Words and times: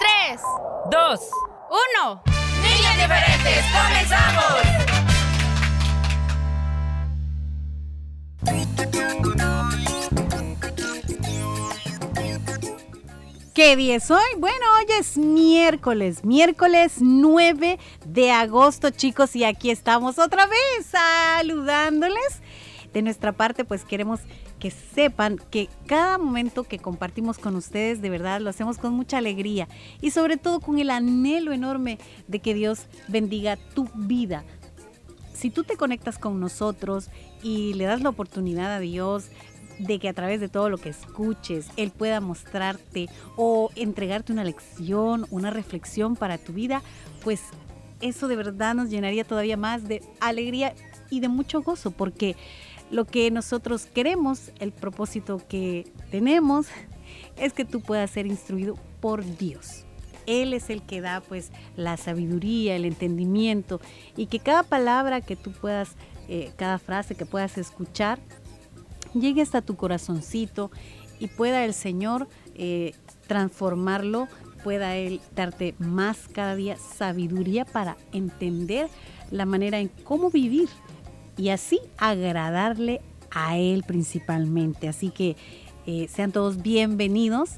tres, 0.00 0.40
dos. 0.90 1.20
uno. 1.70 2.22
Niños 2.62 2.96
diferentes, 2.96 3.64
comenzamos. 3.72 4.80
¿Qué 13.54 13.76
día 13.76 13.96
es 13.96 14.10
hoy? 14.10 14.18
Bueno, 14.38 14.64
hoy 14.78 14.86
es 14.98 15.18
miércoles, 15.18 16.24
miércoles 16.24 16.94
9 17.00 17.78
de 18.06 18.30
agosto, 18.32 18.88
chicos, 18.88 19.36
y 19.36 19.44
aquí 19.44 19.70
estamos 19.70 20.18
otra 20.18 20.46
vez 20.46 20.86
saludándoles. 20.86 22.40
De 22.94 23.02
nuestra 23.02 23.32
parte, 23.32 23.64
pues 23.64 23.84
queremos 23.84 24.20
que 24.60 24.70
sepan 24.70 25.40
que 25.50 25.68
cada 25.86 26.18
momento 26.18 26.64
que 26.64 26.78
compartimos 26.78 27.38
con 27.38 27.56
ustedes, 27.56 28.00
de 28.00 28.10
verdad, 28.10 28.40
lo 28.40 28.50
hacemos 28.50 28.78
con 28.78 28.92
mucha 28.92 29.18
alegría 29.18 29.66
y 30.00 30.10
sobre 30.10 30.36
todo 30.36 30.60
con 30.60 30.78
el 30.78 30.90
anhelo 30.90 31.52
enorme 31.52 31.98
de 32.28 32.38
que 32.38 32.54
Dios 32.54 32.86
bendiga 33.08 33.56
tu 33.56 33.88
vida. 33.94 34.44
Si 35.32 35.50
tú 35.50 35.64
te 35.64 35.76
conectas 35.76 36.18
con 36.18 36.38
nosotros 36.38 37.08
y 37.42 37.72
le 37.74 37.84
das 37.84 38.02
la 38.02 38.10
oportunidad 38.10 38.70
a 38.70 38.78
Dios 38.78 39.30
de 39.78 39.98
que 39.98 40.10
a 40.10 40.12
través 40.12 40.40
de 40.40 40.50
todo 40.50 40.68
lo 40.68 40.76
que 40.76 40.90
escuches, 40.90 41.68
Él 41.76 41.90
pueda 41.90 42.20
mostrarte 42.20 43.08
o 43.36 43.70
entregarte 43.74 44.32
una 44.32 44.44
lección, 44.44 45.26
una 45.30 45.50
reflexión 45.50 46.16
para 46.16 46.36
tu 46.36 46.52
vida, 46.52 46.82
pues 47.24 47.40
eso 48.02 48.28
de 48.28 48.36
verdad 48.36 48.74
nos 48.74 48.90
llenaría 48.90 49.24
todavía 49.24 49.56
más 49.56 49.88
de 49.88 50.02
alegría 50.20 50.74
y 51.10 51.20
de 51.20 51.28
mucho 51.28 51.62
gozo, 51.62 51.90
porque 51.90 52.36
lo 52.90 53.04
que 53.04 53.30
nosotros 53.30 53.86
queremos, 53.86 54.52
el 54.58 54.72
propósito 54.72 55.40
que 55.48 55.90
tenemos, 56.10 56.66
es 57.36 57.52
que 57.52 57.64
tú 57.64 57.80
puedas 57.80 58.10
ser 58.10 58.26
instruido 58.26 58.76
por 59.00 59.24
Dios. 59.36 59.84
Él 60.26 60.52
es 60.52 60.70
el 60.70 60.82
que 60.82 61.00
da 61.00 61.20
pues 61.20 61.50
la 61.76 61.96
sabiduría, 61.96 62.76
el 62.76 62.84
entendimiento 62.84 63.80
y 64.16 64.26
que 64.26 64.38
cada 64.38 64.62
palabra 64.62 65.20
que 65.20 65.36
tú 65.36 65.52
puedas, 65.52 65.92
eh, 66.28 66.52
cada 66.56 66.78
frase 66.78 67.14
que 67.14 67.26
puedas 67.26 67.58
escuchar, 67.58 68.18
llegue 69.14 69.42
hasta 69.42 69.62
tu 69.62 69.76
corazoncito 69.76 70.70
y 71.18 71.28
pueda 71.28 71.64
el 71.64 71.74
Señor 71.74 72.28
eh, 72.54 72.94
transformarlo, 73.26 74.28
pueda 74.62 74.96
Él 74.96 75.20
darte 75.34 75.74
más 75.78 76.28
cada 76.32 76.54
día 76.54 76.76
sabiduría 76.76 77.64
para 77.64 77.96
entender 78.12 78.88
la 79.30 79.46
manera 79.46 79.78
en 79.78 79.88
cómo 79.88 80.30
vivir 80.30 80.68
y 81.40 81.48
así 81.48 81.80
agradarle 81.96 83.00
a 83.30 83.56
Él 83.56 83.82
principalmente. 83.86 84.88
Así 84.88 85.10
que 85.10 85.36
eh, 85.86 86.06
sean 86.14 86.32
todos 86.32 86.60
bienvenidos 86.60 87.52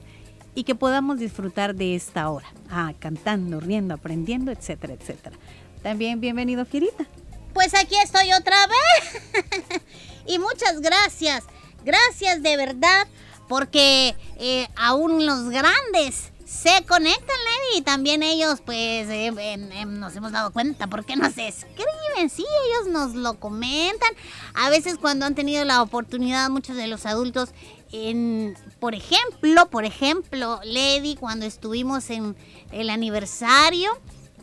y 0.55 0.63
que 0.63 0.77
podamos 0.77 1.19
disfrutar 1.19 1.75
de 1.75 1.97
esta 1.97 2.31
hora, 2.31 2.47
ah, 2.71 2.93
cantando, 3.01 3.59
riendo, 3.59 3.95
aprendiendo, 3.95 4.53
etcétera, 4.53 4.95
etcétera. 4.95 5.37
También 5.83 6.21
bienvenido, 6.21 6.65
Fierita. 6.65 7.07
Pues 7.55 7.75
aquí 7.75 7.97
estoy 8.05 8.33
otra 8.33 8.57
vez. 8.69 9.83
y 10.27 10.39
muchas 10.39 10.81
gracias. 10.81 11.43
Gracias 11.85 12.41
de 12.41 12.57
verdad. 12.57 13.09
Porque 13.49 14.15
eh, 14.39 14.69
aún 14.77 15.27
los 15.27 15.51
grandes 15.51 16.32
se 16.53 16.85
conectan, 16.85 17.27
Lenny. 17.27 17.79
Y 17.79 17.83
también 17.83 18.23
ellos, 18.23 18.61
pues, 18.65 19.09
eh, 19.09 19.57
nos 19.87 20.15
hemos 20.15 20.33
dado 20.33 20.53
cuenta. 20.53 20.87
porque 20.87 21.17
nos 21.17 21.39
escriben? 21.39 22.31
Sí, 22.31 22.45
ellos 22.67 22.93
nos 22.93 23.15
lo 23.15 23.35
comentan. 23.41 24.11
A 24.55 24.71
veces 24.71 24.99
cuando 24.99 25.25
han 25.27 25.35
tenido 25.35 25.65
la 25.65 25.83
oportunidad, 25.83 26.51
muchos 26.51 26.77
de 26.77 26.87
los 26.87 27.07
adultos, 27.07 27.51
en, 27.91 28.57
por 28.81 28.95
ejemplo, 28.95 29.69
por 29.71 29.85
ejemplo, 29.85 30.61
Lady, 30.65 31.17
cuando 31.17 31.47
estuvimos 31.47 32.11
en 32.11 32.37
el 32.71 32.91
aniversario, 32.91 33.91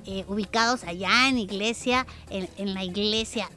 eh, 0.05 0.25
ubicados 0.27 0.83
allá 0.83 1.27
en 1.29 1.37
iglesia, 1.37 2.07
en 2.29 2.73
la 2.73 2.83
iglesia. 2.83 3.49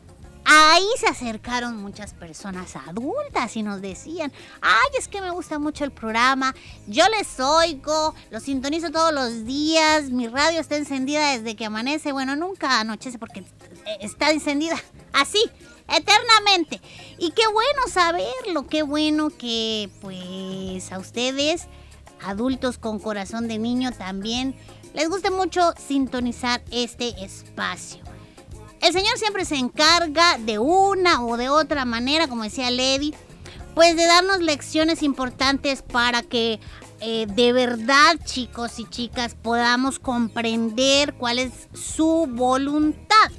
Ahí 0.44 0.86
se 0.98 1.06
acercaron 1.06 1.76
muchas 1.76 2.14
personas 2.14 2.74
adultas 2.76 3.56
y 3.56 3.62
nos 3.62 3.80
decían, 3.80 4.32
ay, 4.60 4.90
es 4.98 5.06
que 5.06 5.20
me 5.20 5.30
gusta 5.30 5.58
mucho 5.58 5.84
el 5.84 5.92
programa, 5.92 6.54
yo 6.88 7.04
les 7.08 7.38
oigo, 7.38 8.14
lo 8.30 8.40
sintonizo 8.40 8.90
todos 8.90 9.12
los 9.12 9.44
días, 9.44 10.10
mi 10.10 10.26
radio 10.26 10.60
está 10.60 10.76
encendida 10.76 11.30
desde 11.30 11.54
que 11.54 11.66
amanece, 11.66 12.10
bueno, 12.10 12.34
nunca 12.34 12.80
anochece 12.80 13.18
porque 13.18 13.40
eh, 13.40 13.44
está 14.00 14.32
encendida 14.32 14.76
así, 15.12 15.42
eternamente. 15.88 16.80
Y 17.18 17.30
qué 17.30 17.46
bueno 17.46 17.82
saberlo, 17.88 18.66
qué 18.66 18.82
bueno 18.82 19.30
que 19.30 19.90
pues 20.00 20.90
a 20.90 20.98
ustedes, 20.98 21.68
adultos 22.24 22.78
con 22.78 22.98
corazón 22.98 23.46
de 23.46 23.58
niño 23.58 23.92
también, 23.92 24.56
les 24.94 25.08
guste 25.08 25.30
mucho 25.30 25.72
sintonizar 25.78 26.62
este 26.70 27.24
espacio. 27.24 28.01
El 28.82 28.92
Señor 28.92 29.16
siempre 29.16 29.44
se 29.44 29.56
encarga 29.56 30.38
de 30.38 30.58
una 30.58 31.24
o 31.24 31.36
de 31.36 31.48
otra 31.48 31.84
manera, 31.84 32.26
como 32.26 32.42
decía 32.42 32.70
Lady, 32.70 33.14
pues 33.76 33.94
de 33.96 34.04
darnos 34.06 34.40
lecciones 34.40 35.04
importantes 35.04 35.82
para 35.82 36.22
que 36.22 36.58
eh, 37.04 37.26
de 37.28 37.52
verdad, 37.52 38.16
chicos 38.24 38.78
y 38.78 38.84
chicas, 38.84 39.34
podamos 39.34 39.98
comprender 39.98 41.14
cuál 41.14 41.38
es 41.38 41.68
su 41.72 42.28
voluntad. 42.28 43.30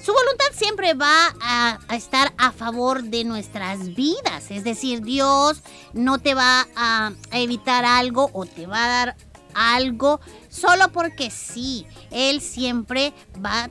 Su 0.00 0.12
voluntad 0.12 0.46
siempre 0.54 0.94
va 0.94 1.34
a, 1.40 1.78
estar 1.94 2.32
a 2.38 2.52
favor 2.52 3.02
de 3.02 3.24
nuestras 3.24 3.96
vidas. 3.96 4.50
Es 4.50 4.62
decir, 4.62 5.02
Dios 5.02 5.62
no 5.92 6.18
te 6.18 6.34
va 6.34 6.66
a, 6.76 7.12
a 7.30 7.38
evitar 7.38 7.84
algo 7.84 8.30
o 8.32 8.46
te 8.46 8.66
va 8.68 8.84
a 8.84 8.88
dar 8.88 9.16
algo 9.56 10.20
solo 10.48 10.92
porque 10.92 11.30
sí. 11.30 11.86
Él 12.12 12.40
siempre 12.40 13.12
va 13.44 13.70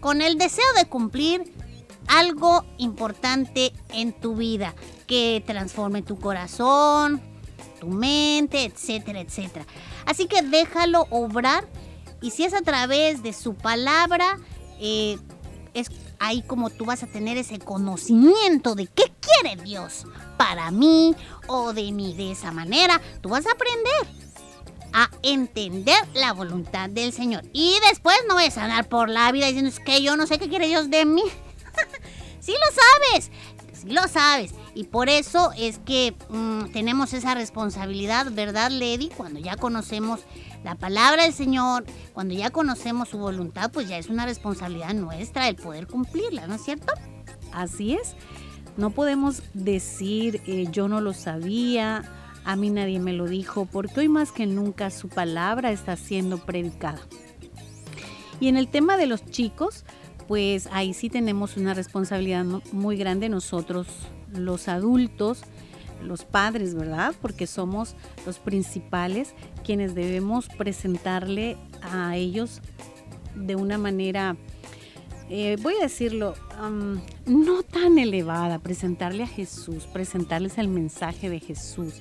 con 0.00 0.22
el 0.22 0.38
deseo 0.38 0.64
de 0.76 0.86
cumplir 0.86 1.52
algo 2.08 2.64
importante 2.78 3.72
en 3.92 4.12
tu 4.12 4.34
vida, 4.34 4.74
que 5.06 5.42
transforme 5.46 6.02
tu 6.02 6.18
corazón, 6.18 7.20
tu 7.80 7.88
mente, 7.88 8.64
etcétera, 8.64 9.20
etcétera. 9.20 9.66
Así 10.06 10.26
que 10.26 10.42
déjalo 10.42 11.06
obrar 11.10 11.68
y 12.20 12.30
si 12.30 12.44
es 12.44 12.54
a 12.54 12.62
través 12.62 13.22
de 13.22 13.32
su 13.32 13.54
palabra, 13.54 14.38
eh, 14.80 15.18
es 15.72 15.88
ahí 16.18 16.42
como 16.42 16.70
tú 16.70 16.84
vas 16.84 17.02
a 17.02 17.06
tener 17.06 17.36
ese 17.36 17.58
conocimiento 17.58 18.74
de 18.74 18.86
qué 18.86 19.12
quiere 19.20 19.62
Dios 19.62 20.06
para 20.36 20.70
mí 20.70 21.14
o 21.46 21.72
de 21.72 21.92
mí 21.92 22.14
de 22.14 22.32
esa 22.32 22.52
manera. 22.52 23.00
Tú 23.20 23.30
vas 23.30 23.46
a 23.46 23.52
aprender 23.52 24.29
a 24.92 25.10
entender 25.22 25.98
la 26.14 26.32
voluntad 26.32 26.90
del 26.90 27.12
Señor. 27.12 27.44
Y 27.52 27.76
después 27.88 28.16
no 28.28 28.38
a 28.38 28.64
andar 28.64 28.88
por 28.88 29.08
la 29.08 29.30
vida 29.32 29.46
diciendo 29.46 29.70
es 29.70 29.80
que 29.80 30.02
yo 30.02 30.16
no 30.16 30.26
sé 30.26 30.38
qué 30.38 30.48
quiere 30.48 30.68
Dios 30.68 30.90
de 30.90 31.04
mí. 31.04 31.22
sí 32.40 32.52
lo 32.52 32.82
sabes, 33.10 33.30
sí 33.72 33.90
lo 33.90 34.06
sabes. 34.08 34.52
Y 34.74 34.84
por 34.84 35.08
eso 35.08 35.52
es 35.56 35.78
que 35.78 36.14
mm, 36.28 36.72
tenemos 36.72 37.12
esa 37.12 37.34
responsabilidad, 37.34 38.30
¿verdad, 38.30 38.70
Lady? 38.70 39.08
Cuando 39.08 39.40
ya 39.40 39.56
conocemos 39.56 40.20
la 40.62 40.74
palabra 40.74 41.24
del 41.24 41.34
Señor, 41.34 41.84
cuando 42.12 42.34
ya 42.34 42.50
conocemos 42.50 43.08
su 43.08 43.18
voluntad, 43.18 43.70
pues 43.72 43.88
ya 43.88 43.98
es 43.98 44.08
una 44.08 44.26
responsabilidad 44.26 44.94
nuestra 44.94 45.48
el 45.48 45.56
poder 45.56 45.86
cumplirla, 45.86 46.46
¿no 46.46 46.54
es 46.54 46.62
cierto? 46.62 46.92
Así 47.52 47.94
es. 47.94 48.14
No 48.76 48.90
podemos 48.90 49.42
decir 49.54 50.40
eh, 50.46 50.66
yo 50.70 50.88
no 50.88 51.00
lo 51.00 51.12
sabía, 51.12 52.04
a 52.44 52.56
mí 52.56 52.70
nadie 52.70 53.00
me 53.00 53.12
lo 53.12 53.26
dijo, 53.26 53.66
porque 53.66 54.00
hoy 54.00 54.08
más 54.08 54.32
que 54.32 54.46
nunca 54.46 54.90
su 54.90 55.08
palabra 55.08 55.70
está 55.72 55.96
siendo 55.96 56.38
predicada. 56.38 57.00
Y 58.40 58.48
en 58.48 58.56
el 58.56 58.68
tema 58.68 58.96
de 58.96 59.06
los 59.06 59.24
chicos, 59.26 59.84
pues 60.26 60.68
ahí 60.72 60.94
sí 60.94 61.10
tenemos 61.10 61.56
una 61.56 61.74
responsabilidad 61.74 62.44
muy 62.72 62.96
grande 62.96 63.28
nosotros, 63.28 63.86
los 64.32 64.68
adultos, 64.68 65.42
los 66.02 66.24
padres, 66.24 66.74
¿verdad? 66.74 67.14
Porque 67.20 67.46
somos 67.46 67.94
los 68.24 68.38
principales 68.38 69.34
quienes 69.64 69.94
debemos 69.94 70.48
presentarle 70.48 71.56
a 71.82 72.16
ellos 72.16 72.60
de 73.34 73.56
una 73.56 73.78
manera, 73.78 74.36
eh, 75.28 75.56
voy 75.62 75.74
a 75.74 75.82
decirlo, 75.82 76.34
no 77.26 77.62
tan 77.62 77.98
elevada, 77.98 78.58
presentarle 78.58 79.24
a 79.24 79.28
Jesús, 79.28 79.86
presentarles 79.86 80.58
el 80.58 80.68
mensaje 80.68 81.30
de 81.30 81.40
Jesús. 81.40 81.94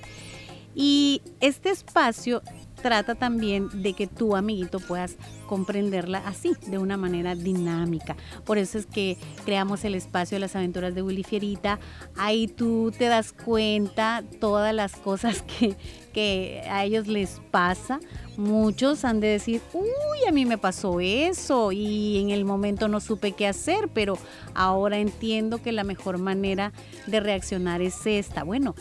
Y 0.76 1.22
este 1.40 1.70
espacio 1.70 2.42
trata 2.82 3.16
también 3.16 3.70
de 3.82 3.94
que 3.94 4.08
tu 4.08 4.36
amiguito 4.36 4.80
puedas 4.80 5.18
comprenderla 5.48 6.20
así, 6.26 6.54
de 6.68 6.78
una 6.78 6.98
manera 6.98 7.36
dinámica. 7.36 8.16
Por 8.46 8.58
eso 8.58 8.78
es 8.78 8.86
que 8.86 9.18
creamos 9.46 9.84
el 9.84 9.96
espacio 9.96 10.36
de 10.36 10.40
las 10.40 10.56
aventuras 10.56 10.96
de 10.96 11.02
Willy 11.02 11.24
Fierita. 11.24 11.80
Ahí 12.16 12.48
tú 12.48 12.92
te 12.96 13.06
das 13.06 13.34
cuenta 13.34 14.24
todas 14.40 14.74
las 14.74 14.96
cosas 14.96 15.42
que, 15.60 15.76
que 16.14 16.62
a 16.70 16.86
ellos 16.86 17.08
les 17.08 17.42
pasa. 17.52 18.00
Muchos 18.38 19.04
han 19.04 19.20
de 19.20 19.28
decir, 19.28 19.62
uy, 19.74 20.28
a 20.28 20.32
mí 20.32 20.46
me 20.46 20.58
pasó 20.58 21.00
eso 21.00 21.72
y 21.72 22.20
en 22.20 22.30
el 22.30 22.46
momento 22.46 22.88
no 22.88 23.00
supe 23.00 23.34
qué 23.34 23.48
hacer, 23.48 23.90
pero 23.94 24.18
ahora 24.54 25.00
entiendo 25.00 25.62
que 25.62 25.72
la 25.72 25.84
mejor 25.84 26.20
manera 26.20 26.72
de 27.08 27.20
reaccionar 27.20 27.82
es 27.82 28.06
esta. 28.06 28.44
Bueno, 28.44 28.76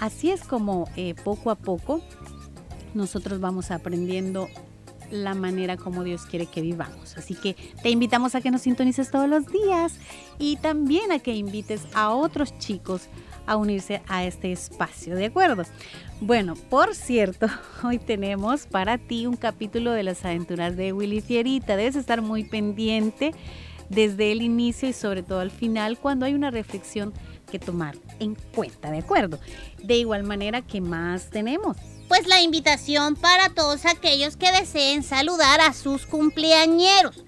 así 0.00 0.30
es 0.30 0.42
como 0.42 0.88
eh, 0.96 1.14
poco 1.24 1.50
a 1.50 1.54
poco 1.54 2.00
nosotros 2.94 3.40
vamos 3.40 3.70
aprendiendo 3.70 4.48
la 5.10 5.34
manera 5.34 5.76
como 5.76 6.04
Dios 6.04 6.22
quiere 6.22 6.46
que 6.46 6.60
vivamos. 6.60 7.16
Así 7.16 7.34
que 7.34 7.56
te 7.82 7.90
invitamos 7.90 8.34
a 8.34 8.40
que 8.40 8.50
nos 8.50 8.62
sintonices 8.62 9.10
todos 9.10 9.28
los 9.28 9.46
días 9.46 9.94
y 10.38 10.56
también 10.56 11.12
a 11.12 11.18
que 11.18 11.34
invites 11.34 11.82
a 11.94 12.10
otros 12.10 12.56
chicos 12.58 13.08
a 13.46 13.56
unirse 13.56 14.02
a 14.06 14.24
este 14.24 14.52
espacio, 14.52 15.16
¿de 15.16 15.26
acuerdo? 15.26 15.64
Bueno, 16.20 16.54
por 16.68 16.94
cierto, 16.94 17.48
hoy 17.82 17.98
tenemos 17.98 18.66
para 18.66 18.98
ti 18.98 19.26
un 19.26 19.36
capítulo 19.36 19.92
de 19.92 20.04
las 20.04 20.24
aventuras 20.24 20.76
de 20.76 20.92
Willy 20.92 21.20
Fierita. 21.20 21.76
Debes 21.76 21.96
estar 21.96 22.22
muy 22.22 22.44
pendiente 22.44 23.32
desde 23.88 24.30
el 24.30 24.42
inicio 24.42 24.88
y 24.88 24.92
sobre 24.92 25.22
todo 25.22 25.40
al 25.40 25.50
final 25.50 25.98
cuando 25.98 26.26
hay 26.26 26.34
una 26.34 26.50
reflexión 26.50 27.12
que 27.50 27.58
tomar 27.58 27.96
en 28.20 28.36
cuenta, 28.54 28.90
¿de 28.90 28.98
acuerdo? 28.98 29.40
De 29.82 29.96
igual 29.96 30.22
manera, 30.22 30.62
¿qué 30.62 30.80
más 30.80 31.30
tenemos? 31.30 31.76
pues 32.10 32.26
la 32.26 32.40
invitación 32.40 33.14
para 33.14 33.50
todos 33.50 33.86
aquellos 33.86 34.36
que 34.36 34.50
deseen 34.50 35.04
saludar 35.04 35.60
a 35.60 35.72
sus 35.72 36.06
cumpleañeros. 36.06 37.22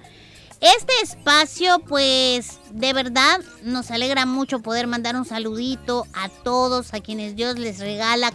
Este 0.61 0.93
espacio, 1.05 1.79
pues 1.87 2.59
de 2.73 2.93
verdad 2.93 3.41
nos 3.63 3.93
alegra 3.93 4.27
mucho 4.27 4.59
poder 4.59 4.89
mandar 4.89 5.15
un 5.15 5.25
saludito 5.25 6.05
a 6.15 6.29
todos, 6.29 6.95
a 6.95 7.01
quienes 7.01 7.37
Dios 7.37 7.61
les 7.61 7.79
regala 7.79 8.33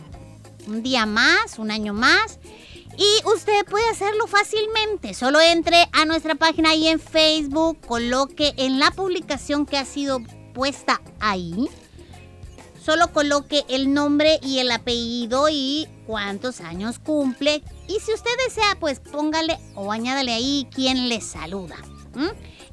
un 0.67 0.83
día 0.83 1.05
más, 1.05 1.59
un 1.59 1.69
año 1.69 1.93
más. 1.93 2.39
Y 2.97 3.27
usted 3.27 3.65
puede 3.65 3.89
hacerlo 3.89 4.25
fácilmente. 4.27 5.13
Solo 5.15 5.41
entre 5.41 5.89
a 5.91 6.05
nuestra 6.05 6.35
página 6.35 6.69
ahí 6.69 6.87
en 6.87 7.01
Facebook, 7.01 7.77
coloque 7.85 8.53
en 8.55 8.79
la 8.79 8.91
publicación 8.91 9.65
que 9.65 9.77
ha 9.77 9.83
sido 9.83 10.21
puesta 10.53 11.01
ahí 11.19 11.69
solo 12.87 13.11
coloque 13.11 13.65
el 13.67 13.93
nombre 13.93 14.39
y 14.41 14.59
el 14.59 14.71
apellido 14.71 15.49
y 15.49 15.89
cuántos 16.05 16.61
años 16.61 16.99
cumple. 16.99 17.61
Y 17.89 17.99
si 17.99 18.13
usted 18.13 18.31
desea, 18.45 18.77
pues 18.79 19.01
póngale 19.01 19.59
o 19.75 19.91
añádale 19.91 20.31
ahí 20.31 20.69
quién 20.73 21.09
le 21.09 21.19
saluda. 21.19 21.75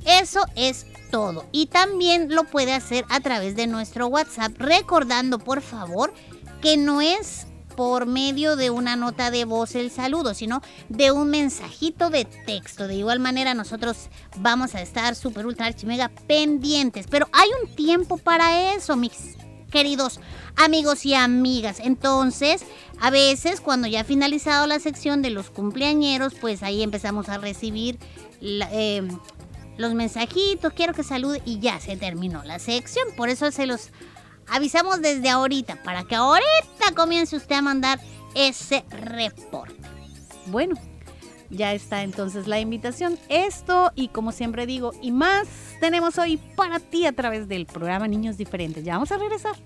Eso 0.06 0.38
es 0.54 0.86
todo. 1.10 1.46
Y 1.50 1.66
también 1.66 2.32
lo 2.32 2.44
puede 2.44 2.74
hacer 2.74 3.04
a 3.08 3.18
través 3.18 3.56
de 3.56 3.66
nuestro 3.66 4.06
WhatsApp, 4.06 4.52
recordando 4.56 5.40
por 5.40 5.62
favor 5.62 6.14
que 6.62 6.76
no 6.76 7.00
es 7.00 7.48
por 7.74 8.06
medio 8.06 8.54
de 8.54 8.70
una 8.70 8.94
nota 8.94 9.32
de 9.32 9.44
voz 9.44 9.74
el 9.74 9.90
saludo, 9.90 10.32
sino 10.32 10.62
de 10.88 11.10
un 11.10 11.28
mensajito 11.28 12.08
de 12.08 12.24
texto. 12.24 12.86
De 12.86 12.94
igual 12.94 13.18
manera, 13.18 13.52
nosotros 13.54 13.96
vamos 14.36 14.76
a 14.76 14.80
estar 14.80 15.16
super 15.16 15.44
ultra 15.44 15.66
archimega 15.66 16.08
pendientes. 16.28 17.08
Pero 17.10 17.26
hay 17.32 17.48
un 17.64 17.74
tiempo 17.74 18.16
para 18.16 18.76
eso, 18.76 18.94
mis 18.94 19.34
queridos 19.74 20.20
amigos 20.54 21.04
y 21.04 21.14
amigas. 21.14 21.80
Entonces, 21.80 22.64
a 23.00 23.10
veces 23.10 23.60
cuando 23.60 23.88
ya 23.88 24.02
ha 24.02 24.04
finalizado 24.04 24.68
la 24.68 24.78
sección 24.78 25.20
de 25.20 25.30
los 25.30 25.50
cumpleañeros, 25.50 26.34
pues 26.40 26.62
ahí 26.62 26.84
empezamos 26.84 27.28
a 27.28 27.38
recibir 27.38 27.98
em, 28.40 29.08
los 29.76 29.94
mensajitos, 29.94 30.72
quiero 30.74 30.94
que 30.94 31.02
salude 31.02 31.42
y 31.44 31.58
ya 31.58 31.80
se 31.80 31.96
terminó 31.96 32.44
la 32.44 32.60
sección. 32.60 33.08
Por 33.16 33.30
eso 33.30 33.50
se 33.50 33.66
los 33.66 33.90
avisamos 34.46 35.02
desde 35.02 35.28
ahorita, 35.28 35.82
para 35.82 36.04
que 36.04 36.14
ahorita 36.14 36.94
comience 36.94 37.34
usted 37.34 37.56
a 37.56 37.62
mandar 37.62 37.98
ese 38.36 38.84
reporte. 38.90 39.74
Bueno, 40.46 40.76
ya 41.50 41.72
está 41.72 42.02
entonces 42.02 42.46
la 42.46 42.60
invitación. 42.60 43.18
Esto 43.28 43.92
y 43.94 44.08
como 44.08 44.32
siempre 44.32 44.66
digo, 44.66 44.92
y 45.00 45.12
más 45.12 45.46
tenemos 45.80 46.18
hoy 46.18 46.36
para 46.36 46.80
ti 46.80 47.06
a 47.06 47.12
través 47.12 47.48
del 47.48 47.66
programa 47.66 48.08
Niños 48.08 48.36
Diferentes. 48.36 48.84
Ya 48.84 48.94
vamos 48.94 49.12
a 49.12 49.18
regresar. 49.18 49.56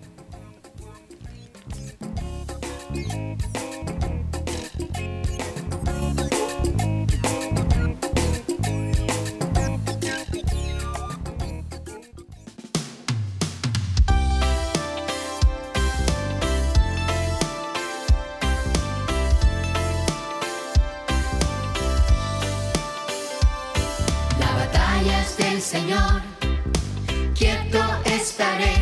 Señor, 25.69 26.23
quieto 27.35 27.79
estaré, 28.07 28.73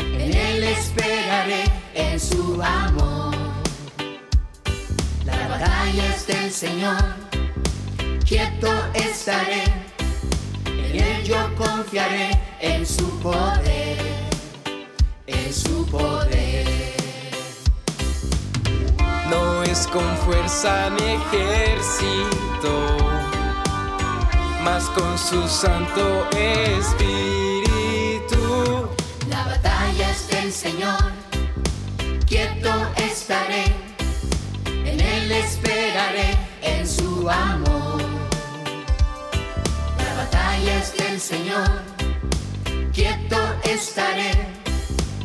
en 0.00 0.32
Él 0.34 0.64
esperaré, 0.64 1.64
en 1.92 2.18
su 2.18 2.62
amor. 2.62 3.34
La 5.26 5.48
batalla 5.48 6.14
es 6.14 6.26
del 6.26 6.50
Señor, 6.50 7.04
quieto 8.26 8.72
estaré, 8.94 9.64
en 10.64 10.98
Él 10.98 11.24
yo 11.24 11.54
confiaré, 11.56 12.40
en 12.58 12.86
su 12.86 13.10
poder, 13.20 13.98
en 15.26 15.52
su 15.52 15.84
poder. 15.88 16.94
No 19.28 19.62
es 19.62 19.86
con 19.88 20.16
fuerza 20.24 20.88
ni 20.88 21.04
ejército 21.20 22.52
más 24.64 24.84
con 24.90 25.18
su 25.18 25.48
Santo 25.48 26.28
Espíritu. 26.36 26.88
La 29.28 29.44
batalla 29.44 30.10
es 30.10 30.28
del 30.28 30.52
Señor, 30.52 31.12
quieto 32.26 32.70
estaré, 32.96 33.64
en 34.84 35.00
Él 35.00 35.32
esperaré, 35.32 36.36
en 36.62 36.86
su 36.86 37.28
amor. 37.28 38.02
La 39.98 40.14
batalla 40.16 40.78
es 40.78 40.96
del 40.96 41.20
Señor, 41.20 41.68
quieto 42.92 43.38
estaré, 43.64 44.32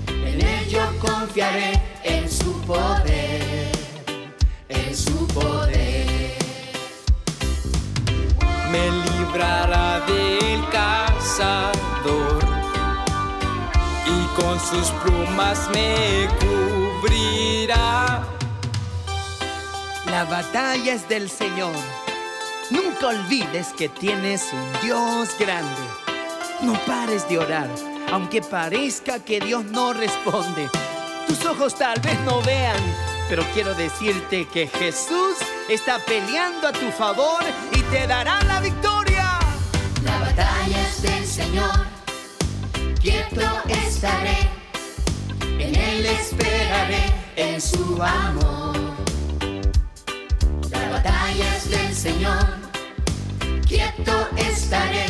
en 0.07 0.41
Él 0.41 0.67
yo 0.67 0.81
confiaré, 0.99 1.81
en 2.03 2.29
su 2.29 2.59
poder, 2.61 3.71
en 4.69 4.95
su 4.95 5.27
poder. 5.27 5.77
Me 8.71 9.06
del 9.37 10.67
cazador 10.71 12.39
y 14.07 14.25
con 14.35 14.59
sus 14.59 14.89
plumas 15.03 15.69
me 15.71 16.27
cubrirá. 16.39 18.23
La 20.07 20.25
batalla 20.25 20.93
es 20.93 21.07
del 21.07 21.29
Señor. 21.29 21.75
Nunca 22.71 23.09
olvides 23.09 23.73
que 23.77 23.89
tienes 23.89 24.51
un 24.51 24.81
Dios 24.81 25.29
grande. 25.37 25.83
No 26.61 26.73
pares 26.87 27.29
de 27.29 27.37
orar. 27.37 27.69
aunque 28.11 28.41
parezca 28.41 29.19
que 29.19 29.39
Dios 29.39 29.65
no 29.65 29.93
responde. 29.93 30.69
Tus 31.27 31.45
ojos 31.45 31.75
tal 31.75 31.99
vez 31.99 32.17
no 32.21 32.41
vean, 32.41 32.81
pero 33.27 33.43
quiero 33.53 33.75
decirte 33.75 34.47
que 34.47 34.67
Jesús 34.67 35.35
está 35.67 35.99
peleando 35.99 36.69
a 36.69 36.71
tu 36.71 36.89
favor 36.91 37.43
y 37.73 37.81
te 37.81 38.07
dará 38.07 38.41
la 38.43 38.61
victoria. 38.61 38.96
Señor, 41.37 41.85
quieto 42.99 43.41
estaré, 43.69 44.49
en 45.59 45.75
Él 45.75 46.03
esperaré, 46.07 47.03
en 47.35 47.61
su 47.61 48.01
amor. 48.01 48.75
La 50.71 50.89
batalla 50.89 51.55
es 51.55 51.69
del 51.69 51.93
Señor, 51.93 52.43
quieto 53.67 54.27
estaré, 54.35 55.05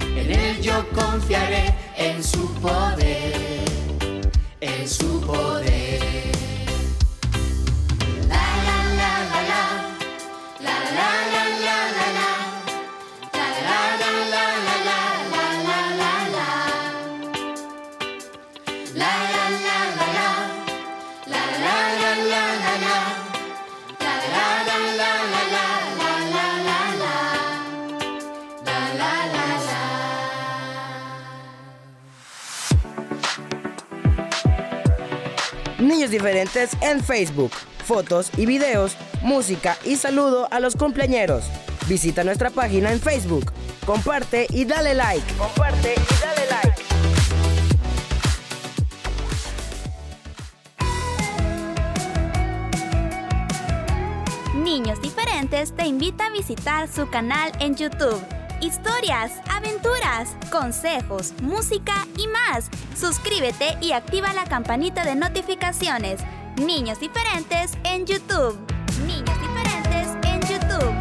en 0.00 0.32
Él 0.32 0.60
yo 0.60 0.84
confiaré, 0.90 1.76
en 1.96 2.24
su 2.24 2.52
poder, 2.54 3.70
en 4.60 4.88
su 4.88 5.20
poder. 5.20 6.32
La 8.28 8.46
la 8.66 8.78
la 8.98 9.12
la 9.30 9.42
la, 9.50 9.79
Niños 35.90 36.10
diferentes 36.12 36.70
en 36.82 37.02
Facebook. 37.02 37.50
Fotos 37.84 38.30
y 38.36 38.46
videos, 38.46 38.96
música 39.22 39.76
y 39.84 39.96
saludo 39.96 40.46
a 40.52 40.60
los 40.60 40.76
cumpleañeros. 40.76 41.42
Visita 41.88 42.22
nuestra 42.22 42.50
página 42.50 42.92
en 42.92 43.00
Facebook. 43.00 43.50
Comparte 43.84 44.46
y 44.50 44.64
dale 44.64 44.94
like. 44.94 45.34
Comparte 45.34 45.94
y 45.94 46.22
dale 46.22 46.46
like. 46.48 46.82
Niños 54.62 55.02
Diferentes 55.02 55.74
te 55.74 55.86
invita 55.86 56.26
a 56.26 56.30
visitar 56.30 56.86
su 56.86 57.10
canal 57.10 57.50
en 57.58 57.74
YouTube. 57.74 58.39
Historias, 58.60 59.32
aventuras, 59.50 60.36
consejos, 60.52 61.32
música 61.40 62.06
y 62.18 62.26
más. 62.26 62.68
Suscríbete 62.94 63.78
y 63.80 63.92
activa 63.92 64.34
la 64.34 64.44
campanita 64.44 65.02
de 65.02 65.14
notificaciones. 65.14 66.20
Niños 66.58 67.00
Diferentes 67.00 67.72
en 67.84 68.04
YouTube. 68.04 68.58
Niños 69.06 69.38
Diferentes 69.40 70.08
en 70.24 70.40
YouTube. 70.42 70.94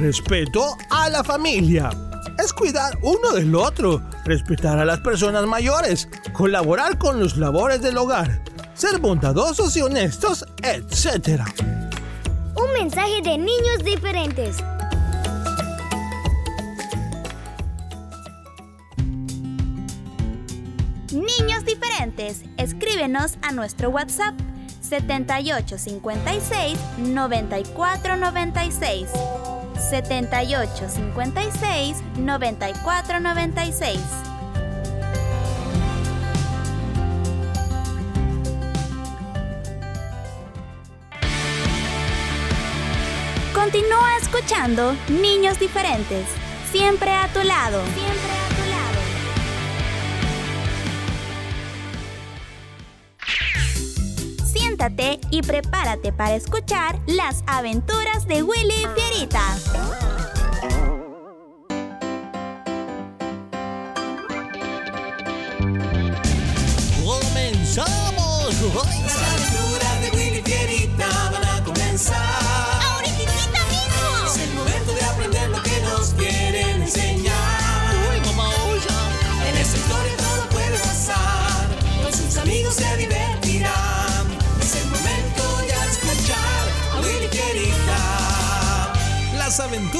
Respeto 0.00 0.74
a 0.88 1.10
la 1.10 1.22
familia. 1.22 1.90
Es 2.38 2.54
cuidar 2.54 2.96
uno 3.02 3.32
del 3.32 3.54
otro, 3.54 4.02
respetar 4.24 4.78
a 4.78 4.86
las 4.86 5.00
personas 5.00 5.44
mayores, 5.44 6.08
colaborar 6.32 6.96
con 6.96 7.20
los 7.20 7.36
labores 7.36 7.82
del 7.82 7.98
hogar, 7.98 8.42
ser 8.72 8.98
bondadosos 8.98 9.76
y 9.76 9.82
honestos, 9.82 10.46
etc. 10.62 11.42
Un 12.56 12.72
mensaje 12.72 13.20
de 13.22 13.38
niños 13.38 13.84
diferentes. 13.84 14.56
Niños 21.12 21.64
Diferentes, 21.64 22.42
escríbenos 22.56 23.38
a 23.42 23.52
nuestro 23.52 23.90
WhatsApp 23.90 24.34
7856 24.80 26.78
9496. 26.98 29.08
7856 29.90 32.02
9496. 32.18 34.25
Continúa 43.66 44.16
escuchando 44.22 44.94
Niños 45.08 45.58
Diferentes, 45.58 46.28
siempre 46.70 47.10
a 47.10 47.26
tu 47.32 47.42
lado. 47.42 47.82
Siempre 47.96 48.30
a 48.30 48.48
tu 48.54 48.62
lado. 48.70 49.00
Siéntate 54.46 55.18
y 55.32 55.42
prepárate 55.42 56.12
para 56.12 56.36
escuchar 56.36 57.00
las 57.08 57.42
aventuras 57.48 58.28
de 58.28 58.44
Willy 58.44 58.86
Fierita. 58.94 59.42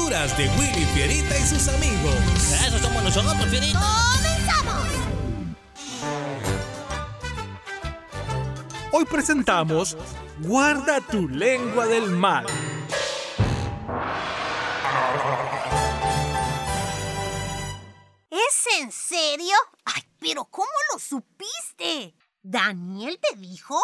Aventuras 0.07 0.37
de 0.37 0.47
Willy 0.57 0.85
Fierita 0.93 1.37
y 1.37 1.41
sus 1.41 1.67
amigos. 1.67 2.15
Eso 2.65 2.79
somos 2.79 3.03
nosotros, 3.03 3.45
Fierita. 3.49 3.79
¡Comenzamos! 4.13 4.87
Hoy 8.91 9.05
presentamos 9.05 9.97
Guarda 10.39 11.01
tu 11.01 11.27
lengua 11.27 11.87
del 11.87 12.09
mal. 12.09 12.45
¿Es 18.29 18.67
en 18.79 18.91
serio? 18.91 19.55
Ay, 19.83 20.03
pero 20.19 20.45
¿cómo 20.45 20.67
lo 20.93 20.99
supiste? 20.99 22.13
¿Daniel 22.43 23.19
te 23.19 23.35
dijo? 23.35 23.81